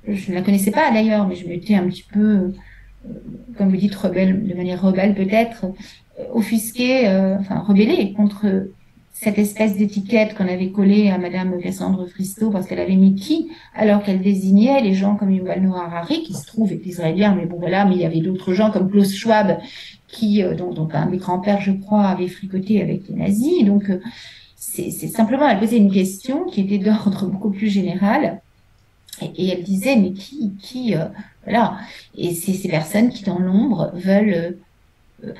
je 0.07 0.31
ne 0.31 0.37
la 0.37 0.43
connaissais 0.43 0.71
pas 0.71 0.93
d'ailleurs, 0.93 1.27
mais 1.27 1.35
je 1.35 1.49
m'étais 1.49 1.75
un 1.75 1.89
petit 1.89 2.05
peu, 2.13 2.21
euh, 2.21 3.13
comme 3.57 3.71
vous 3.71 3.77
dites, 3.77 3.97
rebelle, 3.97 4.47
de 4.47 4.55
manière 4.55 4.81
rebelle 4.81 5.17
peut-être, 5.17 5.67
offusqué, 6.33 7.09
euh, 7.09 7.37
enfin 7.39 7.61
rebellé 7.61 8.13
contre 8.13 8.69
cette 9.13 9.39
espèce 9.39 9.77
d'étiquette 9.77 10.35
qu'on 10.37 10.47
avait 10.47 10.71
collée 10.71 11.11
à 11.11 11.19
Madame 11.19 11.61
Cassandre 11.61 12.07
Fristo 12.07 12.51
parce 12.51 12.67
qu'elle 12.67 12.79
avait 12.79 12.95
mis 12.95 13.17
qui, 13.17 13.51
alors 13.75 14.05
qu'elle 14.05 14.21
désignait 14.21 14.81
les 14.81 14.95
gens 14.95 15.17
comme 15.17 15.33
Yuval 15.33 15.63
Noah 15.63 15.87
Harari, 15.87 16.23
qui 16.23 16.35
se 16.35 16.47
trouve 16.47 16.73
est 16.73 16.87
israélien, 16.87 17.35
mais 17.35 17.47
bon 17.47 17.59
voilà, 17.59 17.85
mais 17.85 17.97
il 17.97 18.01
y 18.01 18.05
avait 18.05 18.21
d'autres 18.21 18.55
gens 18.55 18.71
comme 18.71 18.89
Klaus 18.89 19.13
Schwab, 19.13 19.59
qui, 20.07 20.43
euh, 20.43 20.55
dont, 20.55 20.73
dont, 20.73 20.89
un 20.93 21.07
des 21.07 21.17
grands-pères, 21.17 21.61
je 21.61 21.73
crois, 21.73 22.05
avait 22.05 22.29
fricoté 22.29 22.81
avec 22.81 23.09
les 23.09 23.17
nazis. 23.17 23.65
Donc, 23.65 23.91
euh, 23.91 24.01
c'est 24.55 24.91
simplement, 24.91 25.49
elle 25.49 25.59
posait 25.59 25.79
une 25.79 25.93
question 25.93 26.45
qui 26.45 26.61
était 26.61 26.79
d'ordre 26.79 27.27
beaucoup 27.27 27.51
plus 27.51 27.69
général. 27.69 28.41
Et, 29.37 29.49
elle 29.49 29.65
disait, 29.65 29.97
mais 29.97 30.13
qui, 30.13 30.53
qui, 30.61 30.95
voilà. 31.43 31.79
Et 32.17 32.35
c'est 32.35 32.53
ces 32.53 32.69
personnes 32.69 33.09
qui, 33.09 33.25
dans 33.25 33.39
l'ombre, 33.39 33.91
veulent 33.95 34.35
euh, 34.35 34.51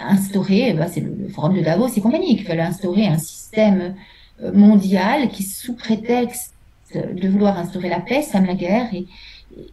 instaurer, 0.01 0.73
bah, 0.75 0.87
c'est 0.89 1.01
le, 1.01 1.29
Forum 1.29 1.57
de 1.57 1.63
Davos 1.63 1.89
et 1.89 2.01
compagnie, 2.01 2.37
qui 2.37 2.45
veulent 2.45 2.61
instaurer 2.61 3.07
un 3.07 3.19
système 3.19 3.95
euh, 4.43 4.53
mondial 4.53 5.29
qui, 5.29 5.43
sous 5.43 5.75
prétexte 5.75 6.55
de 6.95 7.29
vouloir 7.29 7.59
instaurer 7.59 7.91
la 7.91 8.01
paix, 8.01 8.23
sème 8.23 8.47
la 8.47 8.55
guerre 8.55 8.89
et, 8.95 9.07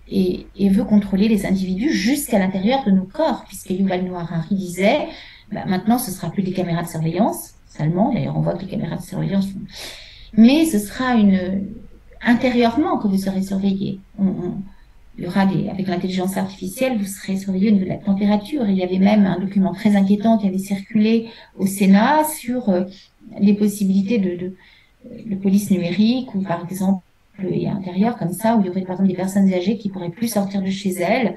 et, 0.10 0.48
et 0.58 0.70
veut 0.70 0.84
contrôler 0.84 1.30
les 1.30 1.46
individus 1.46 1.94
jusqu'à 1.94 2.40
l'intérieur 2.40 2.84
de 2.86 2.92
nos 2.92 3.06
corps, 3.06 3.46
puisque 3.48 3.70
Yuval 3.70 4.04
Noah 4.04 4.22
Harari 4.22 4.56
disait, 4.56 5.08
bah, 5.52 5.64
maintenant 5.66 5.98
ce 5.98 6.12
sera 6.12 6.30
plus 6.30 6.44
des 6.44 6.52
caméras 6.52 6.84
de 6.84 6.90
surveillance 6.90 7.54
seulement, 7.70 8.14
d'ailleurs 8.14 8.38
on 8.38 8.42
voit 8.42 8.56
que 8.56 8.64
les 8.64 8.68
caméras 8.68 8.98
de 8.98 9.02
surveillance, 9.02 9.48
mais 10.34 10.66
ce 10.66 10.80
sera 10.80 11.16
une 11.16 11.70
intérieurement 12.22 12.98
que 12.98 13.08
vous 13.08 13.18
serez 13.18 13.44
surveillé. 13.44 14.00
On, 14.20 14.56
il 15.18 15.24
y 15.24 15.28
aura 15.28 15.42
avec 15.42 15.88
l'intelligence 15.88 16.36
artificielle, 16.36 16.98
vous 16.98 17.06
serez 17.06 17.38
surveillé 17.38 17.70
au 17.70 17.74
niveau 17.74 17.86
de 17.86 17.90
la 17.90 17.98
température. 17.98 18.68
Il 18.68 18.76
y 18.76 18.84
avait 18.84 19.00
même 19.00 19.26
un 19.26 19.40
document 19.40 19.74
très 19.74 19.96
inquiétant 19.96 20.38
qui 20.38 20.48
avait 20.48 20.58
circulé 20.58 21.28
au 21.58 21.66
Sénat 21.66 22.26
sur 22.26 22.70
euh, 22.70 22.84
les 23.40 23.54
possibilités 23.54 24.18
de, 24.18 24.36
de, 24.36 24.54
de, 25.30 25.36
police 25.36 25.72
numérique 25.72 26.36
ou 26.36 26.42
par 26.42 26.66
exemple 26.70 27.02
intérieur 27.40 28.18
comme 28.18 28.34
ça, 28.34 28.56
où 28.56 28.62
il 28.62 28.68
y 28.68 28.70
aurait 28.70 28.82
par 28.82 28.92
exemple 28.92 29.10
des 29.10 29.16
personnes 29.16 29.52
âgées 29.54 29.78
qui 29.78 29.90
pourraient 29.90 30.10
plus 30.10 30.28
sortir 30.28 30.62
de 30.62 30.70
chez 30.70 30.92
elles 30.92 31.36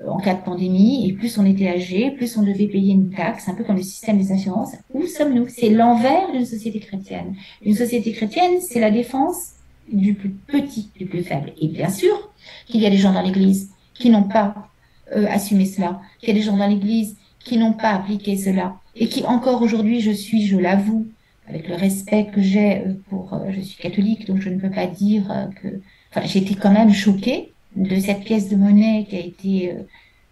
euh, 0.00 0.08
en 0.08 0.18
cas 0.18 0.34
de 0.34 0.42
pandémie, 0.42 1.08
et 1.08 1.12
plus 1.12 1.38
on 1.38 1.46
était 1.46 1.68
âgé, 1.68 2.10
plus 2.12 2.36
on 2.36 2.42
devait 2.42 2.66
payer 2.66 2.92
une 2.92 3.10
taxe, 3.10 3.48
un 3.48 3.54
peu 3.54 3.64
comme 3.64 3.76
le 3.76 3.82
système 3.82 4.18
des 4.18 4.32
assurances. 4.32 4.72
Où 4.92 5.06
sommes-nous? 5.06 5.48
C'est 5.48 5.70
l'envers 5.70 6.30
d'une 6.32 6.46
société 6.46 6.78
chrétienne. 6.80 7.34
Une 7.64 7.74
société 7.74 8.12
chrétienne, 8.12 8.60
c'est 8.60 8.80
la 8.80 8.90
défense 8.90 9.54
du 9.92 10.14
plus 10.14 10.30
petit, 10.30 10.90
du 10.96 11.06
plus 11.06 11.22
faible. 11.22 11.52
Et 11.60 11.68
bien 11.68 11.88
sûr, 11.88 12.30
qu'il 12.66 12.80
y 12.80 12.86
a 12.86 12.90
des 12.90 12.98
gens 12.98 13.12
dans 13.12 13.22
l'Église 13.22 13.70
qui 13.94 14.10
n'ont 14.10 14.24
pas 14.24 14.68
euh, 15.14 15.26
assumé 15.28 15.66
cela, 15.66 16.00
qu'il 16.18 16.30
y 16.30 16.32
a 16.32 16.34
des 16.34 16.42
gens 16.42 16.56
dans 16.56 16.66
l'Église 16.66 17.16
qui 17.40 17.56
n'ont 17.58 17.72
pas 17.72 17.90
appliqué 17.90 18.36
cela, 18.36 18.76
et 18.96 19.08
qui 19.08 19.24
encore 19.24 19.62
aujourd'hui, 19.62 20.00
je 20.00 20.10
suis, 20.10 20.46
je 20.46 20.56
l'avoue, 20.56 21.06
avec 21.48 21.68
le 21.68 21.76
respect 21.76 22.28
que 22.34 22.42
j'ai 22.42 22.78
euh, 22.78 22.94
pour, 23.08 23.32
euh, 23.34 23.50
je 23.50 23.60
suis 23.60 23.80
catholique, 23.80 24.26
donc 24.26 24.40
je 24.40 24.50
ne 24.50 24.58
peux 24.58 24.70
pas 24.70 24.86
dire 24.86 25.48
que, 25.62 25.80
enfin, 26.10 26.26
été 26.26 26.54
quand 26.54 26.72
même 26.72 26.92
choquée 26.92 27.52
de 27.76 28.00
cette 28.00 28.24
pièce 28.24 28.48
de 28.48 28.56
monnaie 28.56 29.06
qui 29.08 29.16
a 29.16 29.20
été 29.20 29.76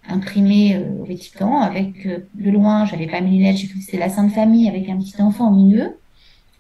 imprimée 0.09 0.83
au 1.01 1.05
Vatican, 1.05 1.61
avec 1.61 2.07
de 2.07 2.51
loin, 2.51 2.85
j'avais 2.87 3.07
pas 3.07 3.21
mes 3.21 3.31
lunettes, 3.31 3.59
j'ai 3.59 3.69
cru 3.69 3.79
que 3.79 3.85
c'était 3.85 3.99
la 3.99 4.09
Sainte 4.09 4.33
Famille 4.33 4.69
avec 4.69 4.89
un 4.89 4.97
petit 4.99 5.21
enfant 5.23 5.51
au 5.51 5.55
milieu. 5.55 5.97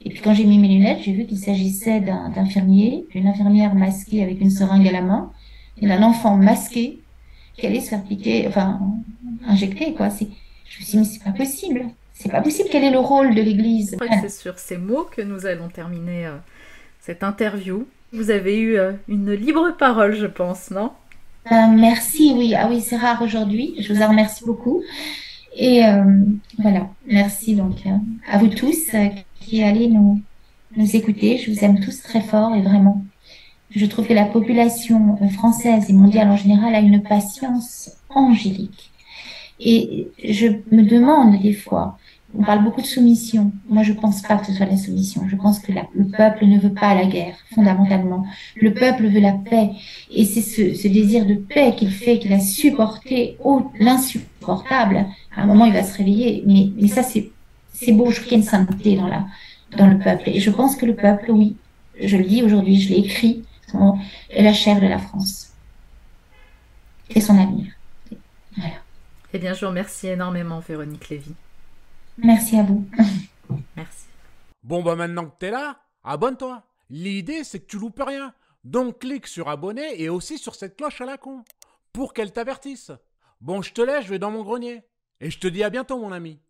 Et 0.04 0.10
puis 0.10 0.20
quand 0.20 0.34
j'ai 0.34 0.44
mis 0.44 0.58
mes 0.58 0.68
lunettes, 0.68 1.00
j'ai 1.02 1.12
vu 1.12 1.24
qu'il 1.24 1.38
s'agissait 1.38 2.00
d'un 2.00 2.32
infirmier, 2.36 3.06
d'une 3.10 3.26
infirmière 3.26 3.74
masquée 3.74 4.22
avec 4.22 4.40
une 4.40 4.50
seringue 4.50 4.86
à 4.86 4.92
la 4.92 5.02
main, 5.02 5.32
et 5.80 5.86
d'un 5.86 6.02
enfant 6.02 6.36
masqué 6.36 6.98
qui 7.56 7.66
allait 7.66 7.80
se 7.80 7.90
faire 7.90 8.02
piquer, 8.02 8.46
enfin 8.48 8.80
injecter 9.46 9.94
quoi. 9.94 10.08
Je 10.08 10.24
me 10.80 10.84
suis 10.84 10.84
dit 10.84 10.96
mais 10.98 11.04
c'est 11.04 11.22
pas 11.22 11.32
possible, 11.32 11.86
c'est 12.14 12.30
pas 12.30 12.40
possible. 12.40 12.68
Quel 12.70 12.84
est 12.84 12.90
le 12.90 12.98
rôle 12.98 13.34
de 13.34 13.42
l'Église? 13.42 13.96
C'est 14.20 14.30
sur 14.30 14.58
ces 14.58 14.76
mots 14.76 15.04
que 15.04 15.22
nous 15.22 15.46
allons 15.46 15.68
terminer 15.68 16.26
euh, 16.26 16.36
cette 17.00 17.22
interview. 17.22 17.86
Vous 18.12 18.30
avez 18.30 18.58
eu 18.58 18.76
euh, 18.76 18.92
une 19.08 19.32
libre 19.32 19.76
parole, 19.76 20.14
je 20.14 20.26
pense, 20.26 20.70
non? 20.70 20.92
Euh, 21.50 21.66
Merci, 21.76 22.32
oui. 22.36 22.54
Ah 22.56 22.68
oui, 22.70 22.80
c'est 22.80 22.96
rare 22.96 23.20
aujourd'hui. 23.22 23.74
Je 23.78 23.92
vous 23.92 24.02
en 24.02 24.08
remercie 24.08 24.44
beaucoup. 24.44 24.82
Et 25.56 25.82
voilà, 26.58 26.88
merci 27.06 27.54
donc 27.54 27.76
à 28.28 28.38
vous 28.38 28.48
tous 28.48 28.90
qui 29.40 29.62
allez 29.62 29.86
nous, 29.86 30.20
nous 30.76 30.96
écouter. 30.96 31.38
Je 31.38 31.52
vous 31.52 31.64
aime 31.64 31.78
tous 31.78 32.02
très 32.02 32.22
fort 32.22 32.56
et 32.56 32.62
vraiment, 32.62 33.04
je 33.70 33.86
trouve 33.86 34.06
que 34.06 34.14
la 34.14 34.26
population 34.26 35.16
française 35.32 35.88
et 35.88 35.92
mondiale 35.92 36.30
en 36.30 36.36
général 36.36 36.74
a 36.74 36.80
une 36.80 37.02
patience 37.02 37.90
angélique. 38.10 38.90
Et 39.60 40.08
je 40.22 40.46
me 40.70 40.82
demande 40.82 41.40
des 41.40 41.52
fois, 41.52 41.98
on 42.36 42.42
parle 42.42 42.64
beaucoup 42.64 42.80
de 42.80 42.86
soumission. 42.86 43.52
Moi, 43.68 43.82
je 43.84 43.92
ne 43.92 43.98
pense 43.98 44.22
pas 44.22 44.36
que 44.36 44.46
ce 44.46 44.52
soit 44.52 44.66
la 44.66 44.76
soumission. 44.76 45.22
Je 45.28 45.36
pense 45.36 45.60
que 45.60 45.72
le 45.72 46.04
peuple 46.04 46.46
ne 46.46 46.58
veut 46.58 46.72
pas 46.72 46.94
la 46.94 47.04
guerre, 47.04 47.36
fondamentalement. 47.54 48.26
Le 48.56 48.74
peuple 48.74 49.06
veut 49.06 49.20
la 49.20 49.32
paix. 49.32 49.70
Et 50.10 50.24
c'est 50.24 50.40
ce, 50.40 50.88
désir 50.88 51.26
de 51.26 51.34
paix 51.34 51.74
qu'il 51.76 51.90
fait, 51.90 52.18
qu'il 52.18 52.32
a 52.32 52.40
supporté 52.40 53.38
l'insupportable. 53.78 55.06
À 55.36 55.42
un 55.42 55.46
moment, 55.46 55.66
il 55.66 55.72
va 55.72 55.84
se 55.84 55.96
réveiller. 55.96 56.42
Mais, 56.46 56.88
ça, 56.88 57.02
c'est, 57.02 57.30
beau. 57.92 58.10
Je 58.10 58.20
qu'il 58.20 58.32
y 58.32 58.34
a 58.34 58.38
une 58.38 58.42
sainteté 58.42 58.98
dans 59.76 59.86
le 59.86 59.98
peuple. 59.98 60.30
Et 60.30 60.40
je 60.40 60.50
pense 60.50 60.74
que 60.74 60.86
le 60.86 60.94
peuple, 60.94 61.30
oui, 61.30 61.54
je 62.02 62.16
le 62.16 62.24
dis 62.24 62.42
aujourd'hui, 62.42 62.80
je 62.80 62.90
l'ai 62.90 62.98
écrit, 62.98 63.44
la 64.30 64.52
chair 64.52 64.80
de 64.80 64.86
la 64.86 64.98
France. 64.98 65.52
Et 67.10 67.20
son 67.20 67.38
avenir. 67.38 67.72
Voilà. 68.56 68.76
Eh 69.32 69.38
bien, 69.38 69.52
je 69.52 69.60
vous 69.60 69.68
remercie 69.68 70.08
énormément, 70.08 70.60
Véronique 70.60 71.08
Lévy. 71.08 71.34
Merci 72.18 72.56
à 72.58 72.62
vous. 72.62 72.86
Merci. 73.76 74.06
Bon, 74.62 74.82
bah 74.82 74.96
maintenant 74.96 75.26
que 75.26 75.38
t'es 75.38 75.50
là, 75.50 75.78
abonne-toi. 76.04 76.62
L'idée, 76.90 77.44
c'est 77.44 77.60
que 77.60 77.66
tu 77.66 77.78
loupes 77.78 78.02
rien. 78.04 78.32
Donc 78.62 79.00
clique 79.00 79.26
sur 79.26 79.48
abonner 79.48 80.00
et 80.00 80.08
aussi 80.08 80.38
sur 80.38 80.54
cette 80.54 80.76
cloche 80.76 81.00
à 81.00 81.04
la 81.04 81.18
con 81.18 81.44
pour 81.92 82.14
qu'elle 82.14 82.32
t'avertisse. 82.32 82.92
Bon, 83.40 83.60
je 83.60 83.72
te 83.72 83.82
laisse, 83.82 84.04
je 84.04 84.10
vais 84.10 84.18
dans 84.18 84.30
mon 84.30 84.42
grenier. 84.42 84.82
Et 85.20 85.30
je 85.30 85.38
te 85.38 85.46
dis 85.46 85.62
à 85.62 85.70
bientôt, 85.70 85.98
mon 85.98 86.12
ami. 86.12 86.40